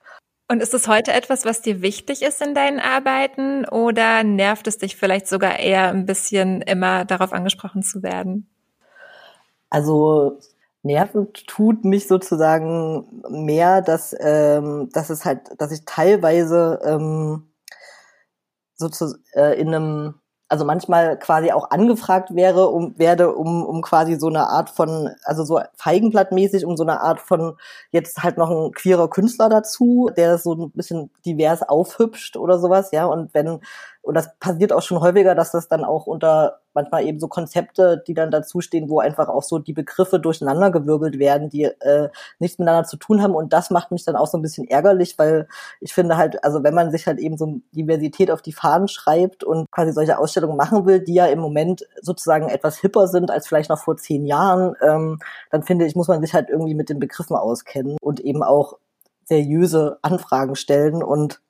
[0.51, 4.77] Und ist es heute etwas, was dir wichtig ist in deinen Arbeiten oder nervt es
[4.77, 8.49] dich vielleicht sogar eher ein bisschen immer darauf angesprochen zu werden?
[9.69, 10.39] Also
[10.83, 17.51] nerven tut mich sozusagen mehr, dass, ähm, dass es halt, dass ich teilweise ähm,
[18.75, 20.15] sozusagen äh, in einem
[20.49, 25.11] also manchmal quasi auch angefragt wäre, um werde, um, um quasi so eine Art von,
[25.23, 27.55] also so Feigenblattmäßig, um so eine Art von
[27.91, 32.57] jetzt halt noch ein queerer Künstler dazu, der das so ein bisschen divers aufhübscht oder
[32.57, 33.05] sowas, ja.
[33.05, 33.59] Und wenn
[34.01, 38.01] und das passiert auch schon häufiger, dass das dann auch unter manchmal eben so Konzepte,
[38.07, 42.57] die dann dazu stehen, wo einfach auch so die Begriffe durcheinandergewirbelt werden, die äh, nichts
[42.59, 43.35] miteinander zu tun haben.
[43.35, 45.47] Und das macht mich dann auch so ein bisschen ärgerlich, weil
[45.81, 49.43] ich finde halt, also wenn man sich halt eben so Diversität auf die Fahnen schreibt
[49.43, 53.47] und quasi solche Ausstellungen machen will, die ja im Moment sozusagen etwas hipper sind als
[53.47, 55.19] vielleicht noch vor zehn Jahren, ähm,
[55.51, 58.77] dann finde ich, muss man sich halt irgendwie mit den Begriffen auskennen und eben auch
[59.25, 61.03] seriöse Anfragen stellen.
[61.03, 61.41] Und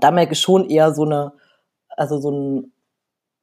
[0.00, 1.32] da merke ich schon eher so eine
[1.96, 2.72] also so ein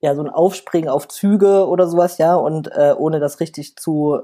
[0.01, 4.19] ja so ein Aufspringen auf Züge oder sowas, ja, und äh, ohne das richtig zu,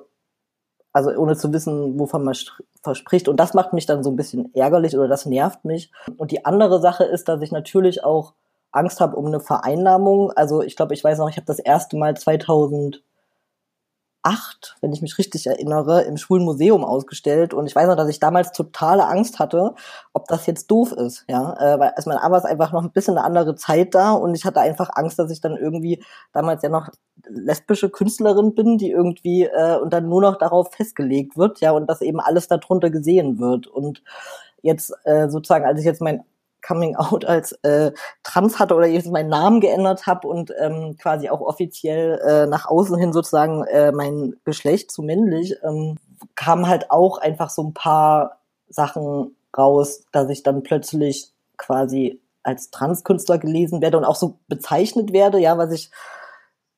[0.94, 2.36] also ohne zu wissen, wovon man
[2.82, 3.28] verspricht.
[3.28, 5.92] Und das macht mich dann so ein bisschen ärgerlich oder das nervt mich.
[6.18, 8.34] Und die andere Sache ist, dass ich natürlich auch
[8.72, 10.32] Angst habe um eine Vereinnahmung.
[10.32, 13.04] Also ich glaube, ich weiß noch, ich habe das erste Mal 2000
[14.26, 17.54] acht, wenn ich mich richtig erinnere, im Schwulenmuseum ausgestellt.
[17.54, 19.76] Und ich weiß noch, dass ich damals totale Angst hatte,
[20.14, 21.26] ob das jetzt doof ist.
[21.30, 24.14] Ja, äh, weil also mein war es einfach noch ein bisschen eine andere Zeit da
[24.14, 26.04] und ich hatte einfach Angst, dass ich dann irgendwie
[26.34, 26.90] damals ja noch
[27.28, 31.88] lesbische Künstlerin bin, die irgendwie äh, und dann nur noch darauf festgelegt wird, ja, und
[31.88, 33.68] dass eben alles darunter gesehen wird.
[33.68, 34.02] Und
[34.64, 36.24] jetzt äh, sozusagen, als ich jetzt mein
[36.66, 37.91] Coming Out als äh,
[38.24, 42.66] trans hatte oder jetzt meinen Namen geändert habe und ähm, quasi auch offiziell äh, nach
[42.68, 45.97] außen hin sozusagen äh, mein Geschlecht zu männlich, ähm,
[46.36, 52.70] kamen halt auch einfach so ein paar Sachen raus, dass ich dann plötzlich quasi als
[52.72, 55.91] Transkünstler gelesen werde und auch so bezeichnet werde, ja, was ich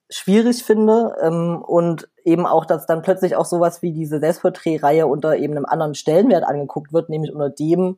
[0.09, 5.35] schwierig finde ähm, und eben auch, dass dann plötzlich auch sowas wie diese Selbstporträtreihe unter
[5.35, 7.97] eben einem anderen Stellenwert angeguckt wird, nämlich unter dem,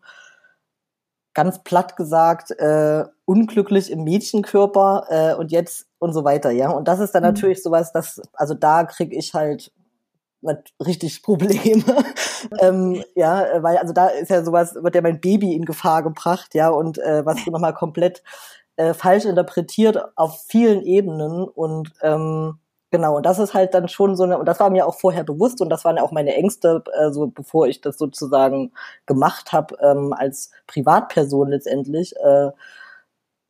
[1.40, 6.70] ganz platt gesagt, äh, unglücklich im Mädchenkörper äh, und jetzt und so weiter, ja.
[6.70, 7.30] Und das ist dann mhm.
[7.30, 9.72] natürlich sowas, dass, also da krieg ich halt
[10.86, 11.84] richtig Probleme.
[12.60, 16.56] ähm, ja, weil also da ist ja sowas, wird ja mein Baby in Gefahr gebracht,
[16.56, 18.22] ja, und äh, was du nochmal komplett
[18.76, 22.60] äh, falsch interpretiert auf vielen Ebenen und ähm,
[22.92, 25.24] genau, und das ist halt dann schon so eine, und das war mir auch vorher
[25.24, 28.72] bewusst und das waren ja auch meine Ängste, äh, so bevor ich das sozusagen
[29.06, 32.52] gemacht habe, ähm, als Privatperson letztendlich, äh,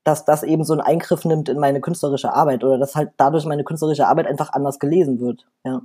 [0.04, 3.46] dass das eben so einen Eingriff nimmt in meine künstlerische Arbeit oder dass halt dadurch
[3.46, 5.82] meine künstlerische Arbeit einfach anders gelesen wird, ja.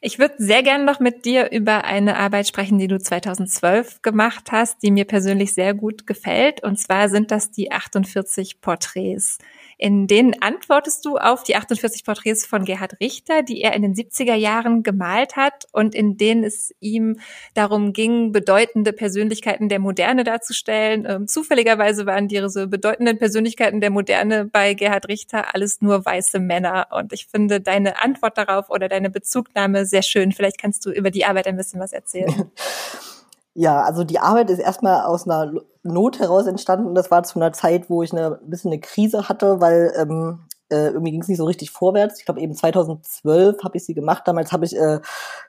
[0.00, 4.52] Ich würde sehr gerne noch mit dir über eine Arbeit sprechen, die du 2012 gemacht
[4.52, 6.62] hast, die mir persönlich sehr gut gefällt.
[6.62, 9.38] Und zwar sind das die 48 Porträts.
[9.78, 13.94] In denen antwortest du auf die 48 Porträts von Gerhard Richter, die er in den
[13.94, 17.18] 70er Jahren gemalt hat und in denen es ihm
[17.54, 21.06] darum ging, bedeutende Persönlichkeiten der Moderne darzustellen.
[21.08, 26.88] Ähm, zufälligerweise waren diese bedeutenden Persönlichkeiten der Moderne bei Gerhard Richter alles nur weiße Männer.
[26.90, 30.32] Und ich finde deine Antwort darauf oder deine Bezugnahme sehr schön.
[30.32, 32.50] Vielleicht kannst du über die Arbeit ein bisschen was erzählen.
[33.54, 35.52] Ja, also die Arbeit ist erstmal aus einer
[35.84, 36.94] Not heraus entstanden.
[36.94, 40.40] Das war zu einer Zeit, wo ich eine, ein bisschen eine Krise hatte, weil ähm,
[40.70, 42.18] äh, irgendwie ging es nicht so richtig vorwärts.
[42.18, 44.24] Ich glaube eben 2012 habe ich sie gemacht.
[44.26, 45.00] Damals habe ich äh,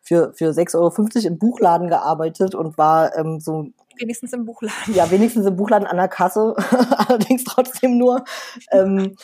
[0.04, 4.94] für, für 6,50 Euro im Buchladen gearbeitet und war ähm, so wenigstens im Buchladen.
[4.94, 6.56] Ja, wenigstens im Buchladen an der Kasse,
[7.08, 8.24] allerdings trotzdem nur.
[8.72, 9.16] Ähm,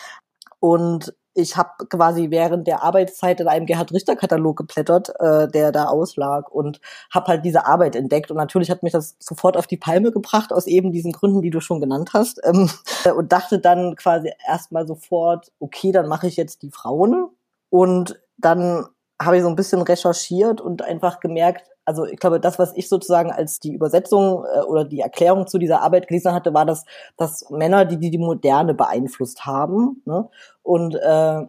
[0.60, 5.72] und ich habe quasi während der Arbeitszeit in einem Gerhard Richter Katalog geblättert, äh, der
[5.72, 8.32] da auslag und habe halt diese Arbeit entdeckt.
[8.32, 11.50] Und natürlich hat mich das sofort auf die Palme gebracht aus eben diesen Gründen, die
[11.50, 12.42] du schon genannt hast.
[12.44, 12.70] Ähm,
[13.16, 17.30] und dachte dann quasi erstmal sofort, okay, dann mache ich jetzt die Frauen.
[17.70, 18.88] Und dann
[19.26, 22.88] habe ich so ein bisschen recherchiert und einfach gemerkt, also ich glaube, das, was ich
[22.88, 26.86] sozusagen als die Übersetzung äh, oder die Erklärung zu dieser Arbeit gelesen hatte, war, dass,
[27.18, 30.02] dass Männer, die die, die Moderne beeinflusst haben.
[30.06, 30.30] Ne?
[30.64, 31.42] Und äh,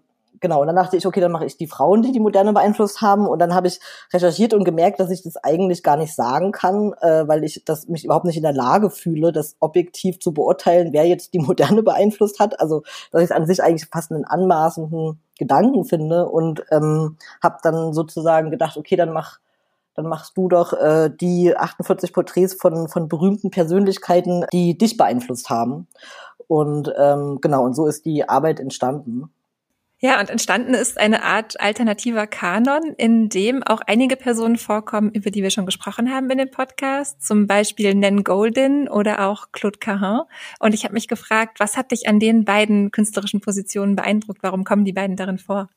[0.43, 3.01] genau, und dann dachte ich, okay, dann mache ich die Frauen, die die Moderne beeinflusst
[3.01, 3.26] haben.
[3.26, 3.80] Und dann habe ich
[4.12, 7.88] recherchiert und gemerkt, dass ich das eigentlich gar nicht sagen kann, äh, weil ich das
[7.88, 11.82] mich überhaupt nicht in der Lage fühle, das objektiv zu beurteilen, wer jetzt die Moderne
[11.82, 12.61] beeinflusst hat.
[12.61, 17.57] Also, dass ich es an sich eigentlich fast einen anmaßenden Gedanken finde und ähm, habe
[17.62, 19.38] dann sozusagen gedacht, okay, dann mach
[19.95, 25.51] dann machst du doch äh, die 48 Porträts von, von berühmten Persönlichkeiten, die dich beeinflusst
[25.51, 25.86] haben.
[26.49, 29.30] Und ähm, genau, und so ist die Arbeit entstanden.
[30.05, 35.30] Ja, und entstanden ist eine Art alternativer Kanon, in dem auch einige Personen vorkommen, über
[35.30, 39.78] die wir schon gesprochen haben in dem Podcast, zum Beispiel Nen Goldin oder auch Claude
[39.78, 40.22] Cahin.
[40.59, 44.42] Und ich habe mich gefragt, was hat dich an den beiden künstlerischen Positionen beeindruckt?
[44.42, 45.68] Warum kommen die beiden darin vor?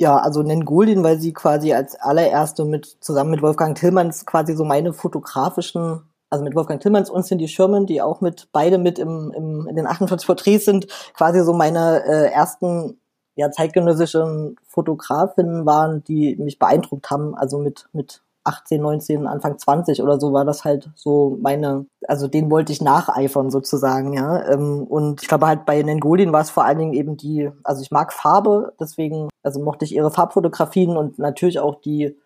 [0.00, 4.54] ja, also nennen Goldin, weil sie quasi als allererste mit, zusammen mit Wolfgang Tillmanns quasi
[4.56, 8.98] so meine fotografischen, also mit Wolfgang Tillmanns und Cindy Schirmen, die auch mit, beide mit
[8.98, 12.98] im, im, in den 48 Porträts sind, quasi so meine äh, ersten
[13.36, 20.02] ja, zeitgenössischen Fotografinnen waren, die mich beeindruckt haben, also mit, mit 18, 19, Anfang 20
[20.02, 24.46] oder so war das halt so meine, also den wollte ich nacheifern sozusagen, ja.
[24.48, 27.82] Ähm, und ich glaube halt bei Nengolin war es vor allen Dingen eben die, also
[27.82, 32.16] ich mag Farbe, deswegen, also mochte ich ihre Farbfotografien und natürlich auch die,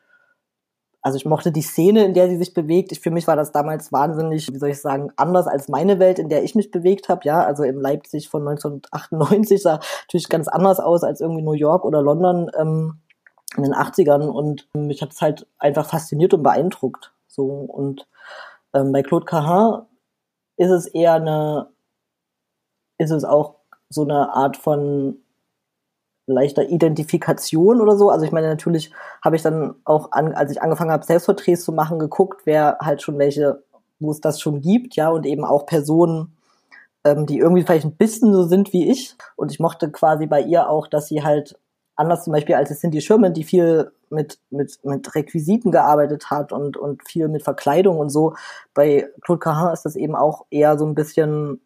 [1.01, 2.93] also ich mochte die Szene, in der sie sich bewegt.
[2.93, 6.19] Ich, für mich war das damals wahnsinnig, wie soll ich sagen, anders als meine Welt,
[6.19, 7.21] in der ich mich bewegt habe.
[7.25, 11.85] Ja, also im Leipzig von 1998 sah natürlich ganz anders aus als irgendwie New York
[11.85, 12.51] oder London.
[12.59, 13.01] Ähm,
[13.57, 17.13] in den 80ern und mich hat es halt einfach fasziniert und beeindruckt.
[17.27, 18.07] So und
[18.75, 19.83] ähm, bei Claude Cahin
[20.57, 21.71] ist es eher eine,
[22.99, 23.57] ist es auch
[23.89, 25.19] so eine Art von
[26.29, 28.11] leichter Identifikation oder so.
[28.11, 28.93] Also ich meine, natürlich
[29.25, 33.03] habe ich dann auch, an, als ich angefangen habe, Selbstporträts zu machen, geguckt, wer halt
[33.03, 33.63] schon welche,
[33.99, 36.37] wo es das schon gibt, ja, und eben auch Personen,
[37.05, 39.17] ähm, die irgendwie vielleicht ein bisschen so sind wie ich.
[39.37, 41.59] Und ich mochte quasi bei ihr auch, dass sie halt
[41.97, 46.77] anders zum Beispiel als Cindy Sherman, die viel mit, mit, mit Requisiten gearbeitet hat und,
[46.77, 48.35] und viel mit Verkleidung und so.
[48.75, 51.61] Bei Claude Cahin ist das eben auch eher so ein bisschen,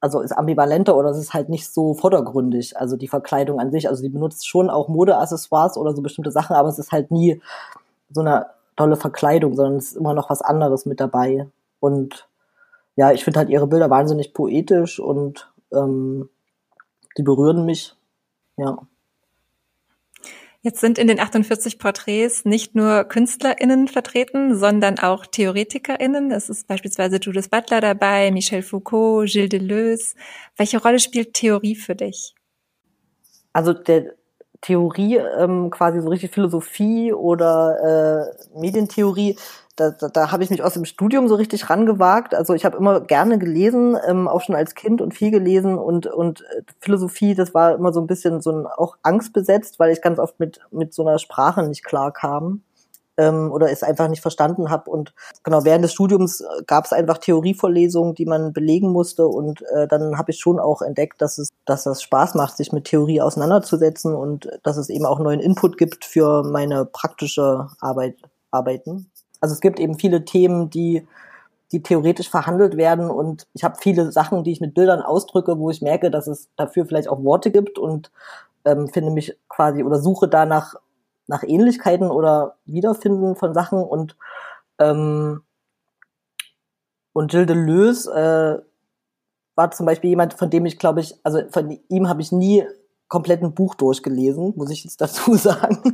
[0.00, 3.88] also ist ambivalenter oder es ist halt nicht so vordergründig, also die Verkleidung an sich.
[3.88, 7.40] Also die benutzt schon auch Modeaccessoires oder so bestimmte Sachen, aber es ist halt nie
[8.10, 8.46] so eine
[8.76, 11.48] tolle Verkleidung, sondern es ist immer noch was anderes mit dabei.
[11.80, 12.28] Und
[12.96, 16.28] ja, ich finde halt ihre Bilder wahnsinnig poetisch und ähm,
[17.16, 17.94] die berühren mich.
[18.56, 18.78] Ja.
[20.60, 26.32] Jetzt sind in den 48 Porträts nicht nur KünstlerInnen vertreten, sondern auch TheoretikerInnen.
[26.32, 30.16] Es ist beispielsweise Judith Butler dabei, Michel Foucault, Gilles Deleuze.
[30.56, 32.34] Welche Rolle spielt Theorie für dich?
[33.52, 34.14] Also der
[34.60, 39.36] Theorie, ähm, quasi so richtig Philosophie oder äh, Medientheorie,
[39.78, 42.34] da, da, da habe ich mich aus dem Studium so richtig rangewagt.
[42.34, 46.06] Also ich habe immer gerne gelesen, ähm, auch schon als Kind und viel gelesen und
[46.06, 50.02] und äh, Philosophie, das war immer so ein bisschen so ein auch angstbesetzt, weil ich
[50.02, 52.62] ganz oft mit mit so einer Sprache nicht klar kam
[53.18, 54.90] ähm, oder es einfach nicht verstanden habe.
[54.90, 55.12] Und
[55.42, 59.26] genau während des Studiums äh, gab es einfach Theorievorlesungen, die man belegen musste.
[59.26, 62.72] Und äh, dann habe ich schon auch entdeckt, dass es, dass das Spaß macht, sich
[62.72, 68.16] mit Theorie auseinanderzusetzen und dass es eben auch neuen Input gibt für meine praktische Arbeit,
[68.50, 69.10] Arbeiten.
[69.40, 71.06] Also es gibt eben viele Themen, die
[71.72, 75.70] die theoretisch verhandelt werden und ich habe viele Sachen, die ich mit Bildern ausdrücke, wo
[75.70, 78.10] ich merke, dass es dafür vielleicht auch Worte gibt und
[78.64, 80.76] ähm, finde mich quasi oder suche danach
[81.26, 84.16] nach Ähnlichkeiten oder Wiederfinden von Sachen und
[84.78, 85.42] ähm,
[87.12, 88.64] und Gilles Deleuze äh,
[89.56, 92.64] war zum Beispiel jemand, von dem ich glaube ich, also von ihm habe ich nie
[93.08, 95.92] komplett ein Buch durchgelesen, muss ich jetzt dazu sagen.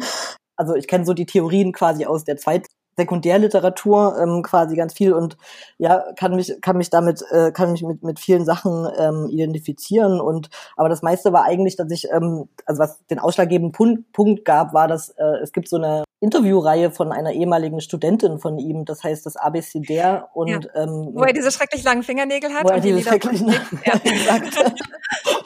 [0.57, 2.67] Also ich kenne so die Theorien quasi aus der Zweit
[2.97, 5.37] Sekundärliteratur ähm, quasi ganz viel und
[5.79, 10.21] ja kann mich kann mich damit äh, kann mich mit mit vielen Sachen ähm, identifizieren
[10.21, 14.45] und aber das meiste war eigentlich dass ich ähm, also was den ausschlaggebenden Punkt, Punkt
[14.45, 18.85] gab war dass äh, es gibt so eine Interviewreihe von einer ehemaligen Studentin von ihm
[18.85, 20.61] das heißt das ABC der und ja.
[20.75, 24.41] ähm, wo er diese schrecklich langen Fingernägel hat wo er diese schrecklich langen ja.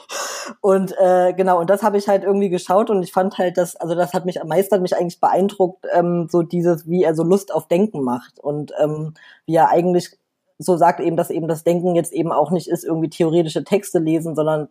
[0.60, 3.76] Und äh, genau, und das habe ich halt irgendwie geschaut und ich fand halt, dass,
[3.76, 7.22] also das hat mich am meisten mich eigentlich beeindruckt, ähm, so dieses, wie er so
[7.22, 9.14] Lust auf Denken macht und ähm,
[9.46, 10.18] wie er eigentlich
[10.58, 14.00] so sagt eben, dass eben das Denken jetzt eben auch nicht ist, irgendwie theoretische Texte
[14.00, 14.68] lesen, sondern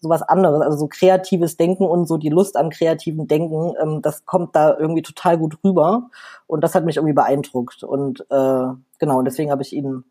[0.00, 4.24] sowas anderes, also so kreatives Denken und so die Lust am kreativen Denken, ähm, das
[4.24, 6.08] kommt da irgendwie total gut rüber
[6.46, 8.66] und das hat mich irgendwie beeindruckt und äh,
[8.98, 10.04] genau, und deswegen habe ich ihn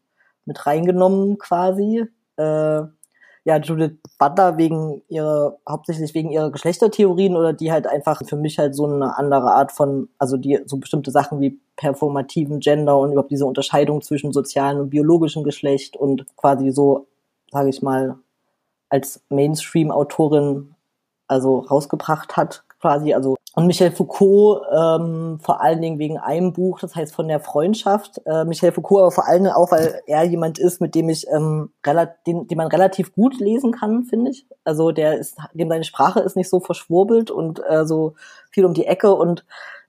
[0.45, 2.05] mit reingenommen quasi.
[2.38, 2.84] Äh,
[3.46, 8.58] ja, Judith Butler wegen ihrer, hauptsächlich wegen ihrer Geschlechtertheorien oder die halt einfach für mich
[8.58, 13.12] halt so eine andere Art von, also die so bestimmte Sachen wie performativen Gender und
[13.12, 17.06] überhaupt diese Unterscheidung zwischen sozialen und biologischem Geschlecht und quasi so,
[17.52, 18.18] sage ich mal,
[18.89, 20.74] als Mainstream-Autorin
[21.28, 26.80] also rausgebracht hat, quasi, also und Michel Foucault ähm, vor allen Dingen wegen einem Buch,
[26.80, 28.22] das heißt von der Freundschaft.
[28.26, 31.26] Äh, Michel Foucault aber vor allen Dingen auch, weil er jemand ist, mit dem ich
[31.30, 31.72] ähm,
[32.28, 34.45] den, den man relativ gut lesen kann, finde ich.
[34.66, 38.16] Also der ist, dem seine Sprache ist nicht so verschwurbelt und äh, so
[38.51, 39.45] viel um die Ecke und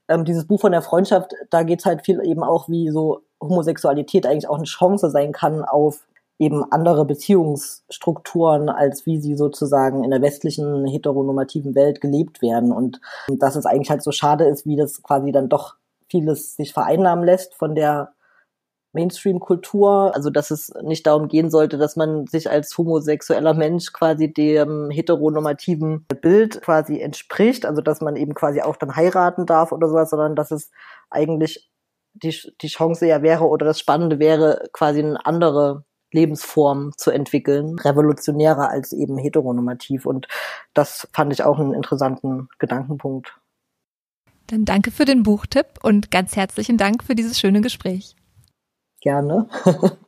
[0.07, 4.25] ähm, dieses Buch von der Freundschaft, da geht's halt viel eben auch, wie so Homosexualität
[4.25, 6.07] eigentlich auch eine Chance sein kann auf
[6.39, 12.71] eben andere Beziehungsstrukturen, als wie sie sozusagen in der westlichen heteronormativen Welt gelebt werden.
[12.71, 15.75] Und dass es eigentlich halt so schade ist, wie das quasi dann doch
[16.09, 18.13] vieles sich vereinnahmen lässt von der
[18.93, 20.11] Mainstream-Kultur.
[20.13, 24.91] Also dass es nicht darum gehen sollte, dass man sich als homosexueller Mensch quasi dem
[24.91, 27.65] heteronormativen Bild quasi entspricht.
[27.65, 30.69] Also dass man eben quasi auch dann heiraten darf oder sowas, sondern dass es
[31.09, 31.71] eigentlich
[32.13, 35.83] die, die Chance ja wäre oder das Spannende wäre, quasi eine andere
[36.17, 40.05] Lebensform zu entwickeln, revolutionärer als eben heteronormativ.
[40.05, 40.27] Und
[40.73, 43.37] das fand ich auch einen interessanten Gedankenpunkt.
[44.47, 48.15] Dann danke für den Buchtipp und ganz herzlichen Dank für dieses schöne Gespräch.
[49.01, 49.47] Gerne.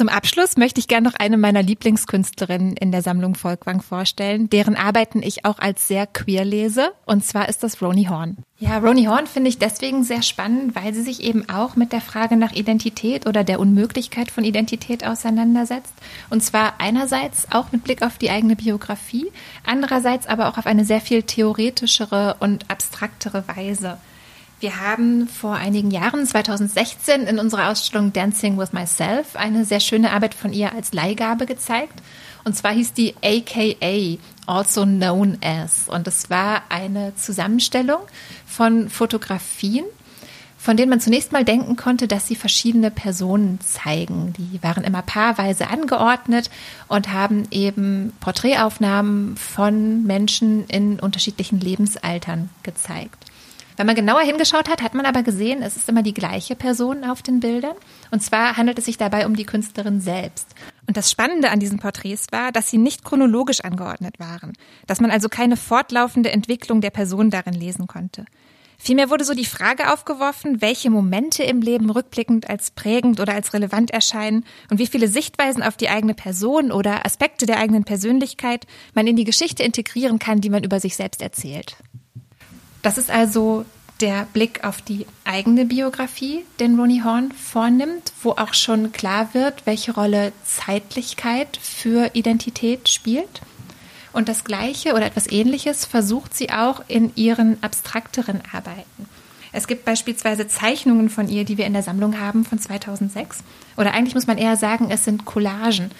[0.00, 4.74] Zum Abschluss möchte ich gerne noch eine meiner Lieblingskünstlerinnen in der Sammlung Volkwang vorstellen, deren
[4.74, 6.92] Arbeiten ich auch als sehr queer lese.
[7.04, 8.38] Und zwar ist das Roni Horn.
[8.58, 12.00] Ja, Roni Horn finde ich deswegen sehr spannend, weil sie sich eben auch mit der
[12.00, 15.92] Frage nach Identität oder der Unmöglichkeit von Identität auseinandersetzt.
[16.30, 19.30] Und zwar einerseits auch mit Blick auf die eigene Biografie,
[19.66, 23.98] andererseits aber auch auf eine sehr viel theoretischere und abstraktere Weise.
[24.60, 30.12] Wir haben vor einigen Jahren, 2016, in unserer Ausstellung Dancing with Myself eine sehr schöne
[30.12, 32.02] Arbeit von ihr als Leihgabe gezeigt.
[32.44, 35.88] Und zwar hieß die AKA, also known as.
[35.88, 38.00] Und es war eine Zusammenstellung
[38.44, 39.86] von Fotografien,
[40.58, 44.34] von denen man zunächst mal denken konnte, dass sie verschiedene Personen zeigen.
[44.36, 46.50] Die waren immer paarweise angeordnet
[46.86, 53.29] und haben eben Porträtaufnahmen von Menschen in unterschiedlichen Lebensaltern gezeigt.
[53.80, 57.02] Wenn man genauer hingeschaut hat, hat man aber gesehen, es ist immer die gleiche Person
[57.02, 57.74] auf den Bildern.
[58.10, 60.48] Und zwar handelt es sich dabei um die Künstlerin selbst.
[60.86, 64.52] Und das Spannende an diesen Porträts war, dass sie nicht chronologisch angeordnet waren,
[64.86, 68.26] dass man also keine fortlaufende Entwicklung der Person darin lesen konnte.
[68.76, 73.54] Vielmehr wurde so die Frage aufgeworfen, welche Momente im Leben rückblickend als prägend oder als
[73.54, 78.66] relevant erscheinen und wie viele Sichtweisen auf die eigene Person oder Aspekte der eigenen Persönlichkeit
[78.92, 81.78] man in die Geschichte integrieren kann, die man über sich selbst erzählt.
[82.82, 83.64] Das ist also
[84.00, 89.66] der Blick auf die eigene Biografie, den Ronnie Horn vornimmt, wo auch schon klar wird,
[89.66, 93.42] welche Rolle Zeitlichkeit für Identität spielt.
[94.12, 99.06] Und das Gleiche oder etwas Ähnliches versucht sie auch in ihren abstrakteren Arbeiten.
[99.52, 103.42] Es gibt beispielsweise Zeichnungen von ihr, die wir in der Sammlung haben von 2006.
[103.76, 105.90] Oder eigentlich muss man eher sagen, es sind Collagen.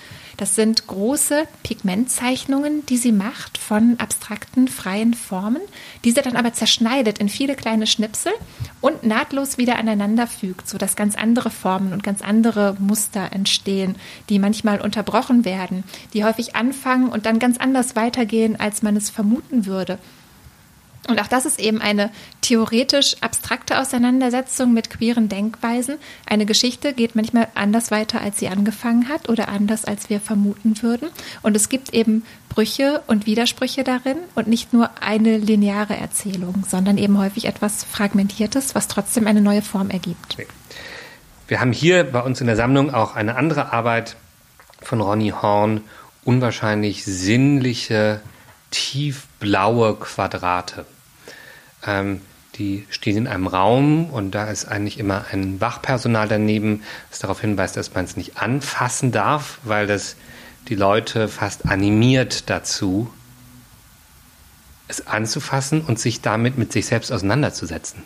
[0.40, 5.60] Das sind große Pigmentzeichnungen, die sie macht von abstrakten, freien Formen,
[6.02, 8.32] die sie dann aber zerschneidet in viele kleine Schnipsel
[8.80, 13.96] und nahtlos wieder aneinander fügt, sodass ganz andere Formen und ganz andere Muster entstehen,
[14.30, 15.84] die manchmal unterbrochen werden,
[16.14, 19.98] die häufig anfangen und dann ganz anders weitergehen, als man es vermuten würde.
[21.08, 25.96] Und auch das ist eben eine theoretisch abstrakte Auseinandersetzung mit queeren Denkweisen.
[26.26, 30.82] Eine Geschichte geht manchmal anders weiter, als sie angefangen hat oder anders, als wir vermuten
[30.82, 31.08] würden.
[31.42, 36.98] Und es gibt eben Brüche und Widersprüche darin und nicht nur eine lineare Erzählung, sondern
[36.98, 40.36] eben häufig etwas Fragmentiertes, was trotzdem eine neue Form ergibt.
[41.48, 44.16] Wir haben hier bei uns in der Sammlung auch eine andere Arbeit
[44.82, 45.80] von Ronny Horn,
[46.24, 48.20] unwahrscheinlich sinnliche
[48.70, 50.86] tiefblaue Quadrate.
[51.86, 52.20] Ähm,
[52.56, 57.40] die stehen in einem Raum und da ist eigentlich immer ein Wachpersonal daneben, das darauf
[57.40, 60.16] hinweist, dass man es nicht anfassen darf, weil das
[60.68, 63.10] die Leute fast animiert dazu,
[64.88, 68.02] es anzufassen und sich damit mit sich selbst auseinanderzusetzen.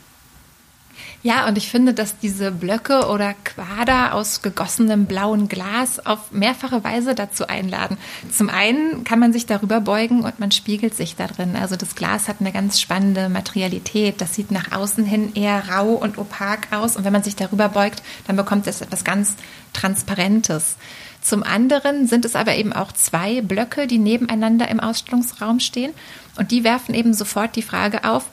[1.24, 6.84] Ja, und ich finde, dass diese Blöcke oder Quader aus gegossenem blauen Glas auf mehrfache
[6.84, 7.96] Weise dazu einladen.
[8.30, 11.56] Zum einen kann man sich darüber beugen und man spiegelt sich da drin.
[11.56, 14.20] Also das Glas hat eine ganz spannende Materialität.
[14.20, 16.94] Das sieht nach außen hin eher rau und opak aus.
[16.94, 19.36] Und wenn man sich darüber beugt, dann bekommt es etwas ganz
[19.72, 20.76] Transparentes.
[21.22, 25.94] Zum anderen sind es aber eben auch zwei Blöcke, die nebeneinander im Ausstellungsraum stehen.
[26.36, 28.26] Und die werfen eben sofort die Frage auf,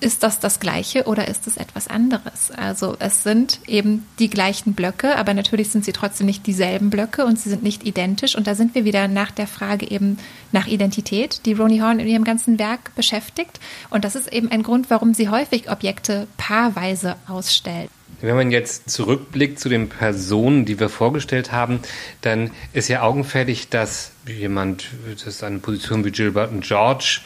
[0.00, 2.50] ist das das Gleiche oder ist es etwas anderes?
[2.56, 7.24] Also es sind eben die gleichen Blöcke, aber natürlich sind sie trotzdem nicht dieselben Blöcke
[7.24, 8.36] und sie sind nicht identisch.
[8.36, 10.18] Und da sind wir wieder nach der Frage eben
[10.52, 13.60] nach Identität, die Roni Horn in ihrem ganzen Werk beschäftigt.
[13.90, 17.90] Und das ist eben ein Grund, warum sie häufig Objekte paarweise ausstellt.
[18.20, 21.80] Wenn man jetzt zurückblickt zu den Personen, die wir vorgestellt haben,
[22.20, 27.20] dann ist ja augenfällig, dass jemand, das ist eine Position wie Gilbert und George,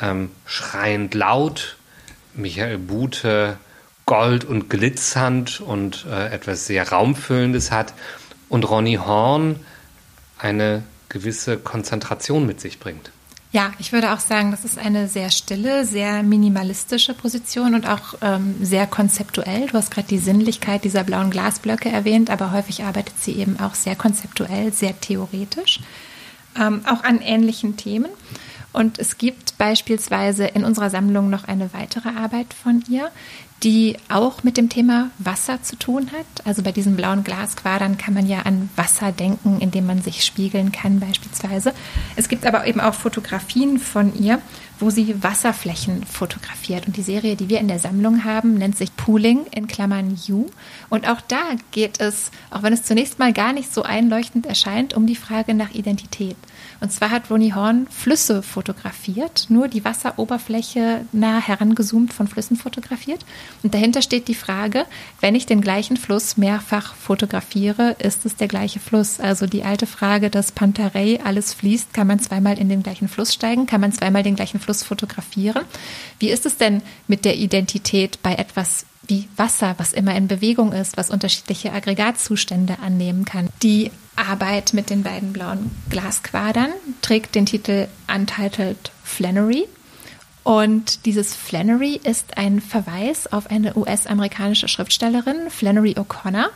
[0.00, 1.76] ähm, schreiend laut
[2.40, 3.58] Michael Bute
[4.06, 7.94] Gold und glitzernd und äh, etwas sehr Raumfüllendes hat
[8.48, 9.60] und Ronny Horn
[10.36, 13.12] eine gewisse Konzentration mit sich bringt.
[13.52, 18.14] Ja, ich würde auch sagen, das ist eine sehr stille, sehr minimalistische Position und auch
[18.20, 19.66] ähm, sehr konzeptuell.
[19.66, 23.74] Du hast gerade die Sinnlichkeit dieser blauen Glasblöcke erwähnt, aber häufig arbeitet sie eben auch
[23.74, 25.80] sehr konzeptuell, sehr theoretisch,
[26.60, 28.10] ähm, auch an ähnlichen Themen.
[28.72, 33.10] Und es gibt beispielsweise in unserer Sammlung noch eine weitere Arbeit von ihr,
[33.62, 36.46] die auch mit dem Thema Wasser zu tun hat.
[36.46, 40.72] Also bei diesen blauen Glasquadern kann man ja an Wasser denken, indem man sich spiegeln
[40.72, 41.74] kann beispielsweise.
[42.16, 44.40] Es gibt aber eben auch Fotografien von ihr,
[44.78, 46.86] wo sie Wasserflächen fotografiert.
[46.86, 50.46] Und die Serie, die wir in der Sammlung haben, nennt sich Pooling in Klammern You.
[50.88, 54.94] Und auch da geht es, auch wenn es zunächst mal gar nicht so einleuchtend erscheint,
[54.94, 56.36] um die Frage nach Identität.
[56.80, 63.24] Und zwar hat Ronnie Horn Flüsse fotografiert, nur die Wasseroberfläche nah herangezoomt von Flüssen fotografiert.
[63.62, 64.86] Und dahinter steht die Frage,
[65.20, 69.20] wenn ich den gleichen Fluss mehrfach fotografiere, ist es der gleiche Fluss?
[69.20, 73.34] Also die alte Frage, dass Pantarei alles fließt, kann man zweimal in den gleichen Fluss
[73.34, 75.64] steigen, kann man zweimal den gleichen Fluss fotografieren?
[76.18, 80.72] Wie ist es denn mit der Identität bei etwas wie Wasser, was immer in Bewegung
[80.72, 83.50] ist, was unterschiedliche Aggregatzustände annehmen kann.
[83.62, 86.70] Die Arbeit mit den beiden blauen Glasquadern
[87.02, 89.66] trägt den Titel Untitled Flannery.
[90.42, 96.48] Und dieses Flannery ist ein Verweis auf eine US-amerikanische Schriftstellerin, Flannery O'Connor,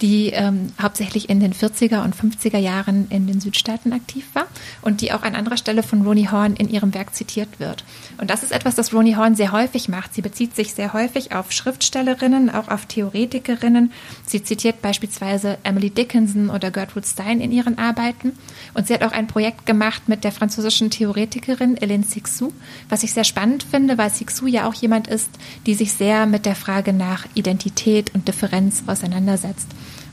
[0.00, 4.46] die ähm, hauptsächlich in den 40er und 50er Jahren in den Südstaaten aktiv war
[4.82, 7.84] und die auch an anderer Stelle von Ronnie Horn in ihrem Werk zitiert wird.
[8.18, 10.14] Und das ist etwas, das Ronnie Horn sehr häufig macht.
[10.14, 13.92] Sie bezieht sich sehr häufig auf Schriftstellerinnen, auch auf Theoretikerinnen.
[14.24, 18.32] Sie zitiert beispielsweise Emily Dickinson oder Gertrude Stein in ihren Arbeiten.
[18.74, 22.52] Und sie hat auch ein Projekt gemacht mit der französischen Theoretikerin Hélène Sixou,
[22.88, 25.30] was ich sehr spannend finde, weil Sixou ja auch jemand ist,
[25.66, 29.68] die sich sehr mit der Frage nach Identität und Differenz auseinandersetzt.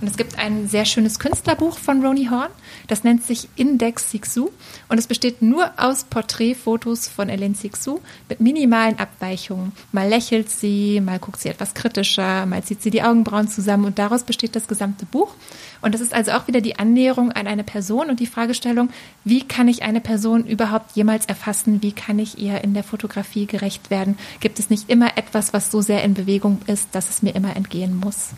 [0.06, 2.52] Und es gibt ein sehr schönes Künstlerbuch von Roni Horn.
[2.86, 4.52] Das nennt sich Index Sixu.
[4.88, 9.72] Und es besteht nur aus Porträtfotos von Ellen Sixu mit minimalen Abweichungen.
[9.92, 13.86] Mal lächelt sie, mal guckt sie etwas kritischer, mal zieht sie die Augenbrauen zusammen.
[13.86, 15.34] Und daraus besteht das gesamte Buch.
[15.82, 18.92] Und das ist also auch wieder die Annäherung an eine Person und die Fragestellung,
[19.24, 21.82] wie kann ich eine Person überhaupt jemals erfassen?
[21.82, 24.20] Wie kann ich ihr in der Fotografie gerecht werden?
[24.40, 27.56] Gibt es nicht immer etwas, was so sehr in Bewegung ist, dass es mir immer
[27.56, 28.36] entgehen muss?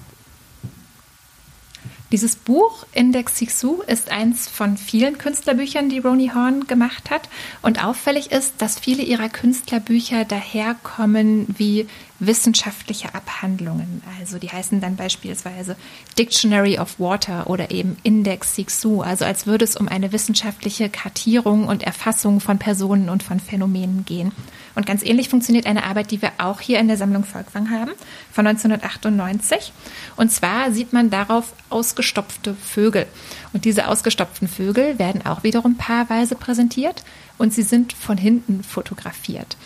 [2.10, 7.28] Dieses Buch Index Sixu ist eins von vielen Künstlerbüchern, die Roni Horn gemacht hat.
[7.62, 11.86] Und auffällig ist, dass viele ihrer Künstlerbücher daherkommen wie
[12.20, 14.02] wissenschaftliche Abhandlungen.
[14.20, 15.76] Also die heißen dann beispielsweise
[16.18, 21.68] Dictionary of Water oder eben Index Sixu, also als würde es um eine wissenschaftliche Kartierung
[21.68, 24.32] und Erfassung von Personen und von Phänomenen gehen.
[24.76, 27.92] Und ganz ähnlich funktioniert eine Arbeit, die wir auch hier in der Sammlung Volkwang haben,
[28.32, 29.74] von 1998.
[30.16, 33.08] Und zwar sieht man darauf ausgestopfte Vögel.
[33.54, 37.04] Und diese ausgestopften Vögel werden auch wiederum paarweise präsentiert
[37.38, 39.58] und sie sind von hinten fotografiert.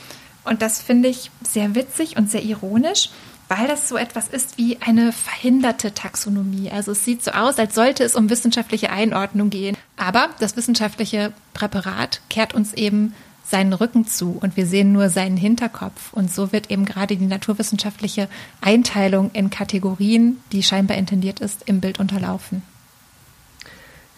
[0.44, 3.10] Und das finde ich sehr witzig und sehr ironisch,
[3.48, 6.72] weil das so etwas ist wie eine verhinderte Taxonomie.
[6.72, 9.76] Also es sieht so aus, als sollte es um wissenschaftliche Einordnung gehen.
[9.98, 13.14] Aber das wissenschaftliche Präparat kehrt uns eben
[13.44, 16.14] seinen Rücken zu und wir sehen nur seinen Hinterkopf.
[16.14, 18.30] Und so wird eben gerade die naturwissenschaftliche
[18.62, 22.64] Einteilung in Kategorien, die scheinbar intendiert ist, im Bild unterlaufen.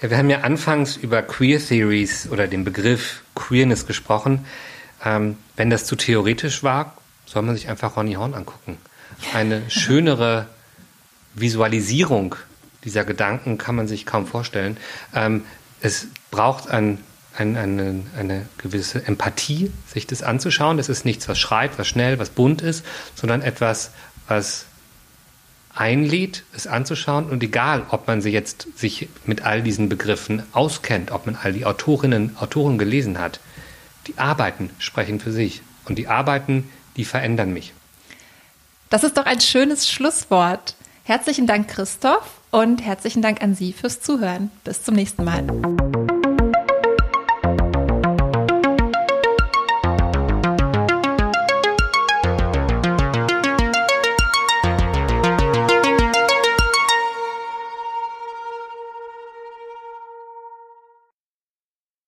[0.01, 4.45] Ja, wir haben ja anfangs über Queer Theories oder den Begriff Queerness gesprochen.
[5.03, 8.77] Ähm, wenn das zu theoretisch war, soll man sich einfach Ronny Horn angucken.
[9.33, 10.47] Eine schönere
[11.35, 12.35] Visualisierung
[12.83, 14.77] dieser Gedanken kann man sich kaum vorstellen.
[15.15, 15.43] Ähm,
[15.81, 16.99] es braucht ein,
[17.35, 20.77] ein, eine, eine gewisse Empathie, sich das anzuschauen.
[20.77, 22.85] Das ist nichts, was schreit, was schnell, was bunt ist,
[23.15, 23.91] sondern etwas,
[24.27, 24.65] was
[25.73, 27.25] einlädt, es anzuschauen.
[27.25, 31.53] Und egal, ob man sich jetzt sich mit all diesen Begriffen auskennt, ob man all
[31.53, 33.39] die Autorinnen, Autoren gelesen hat,
[34.07, 35.61] die Arbeiten sprechen für sich.
[35.85, 37.73] Und die Arbeiten, die verändern mich.
[38.89, 40.75] Das ist doch ein schönes Schlusswort.
[41.03, 44.51] Herzlichen Dank, Christoph, und herzlichen Dank an Sie fürs Zuhören.
[44.63, 46.12] Bis zum nächsten Mal.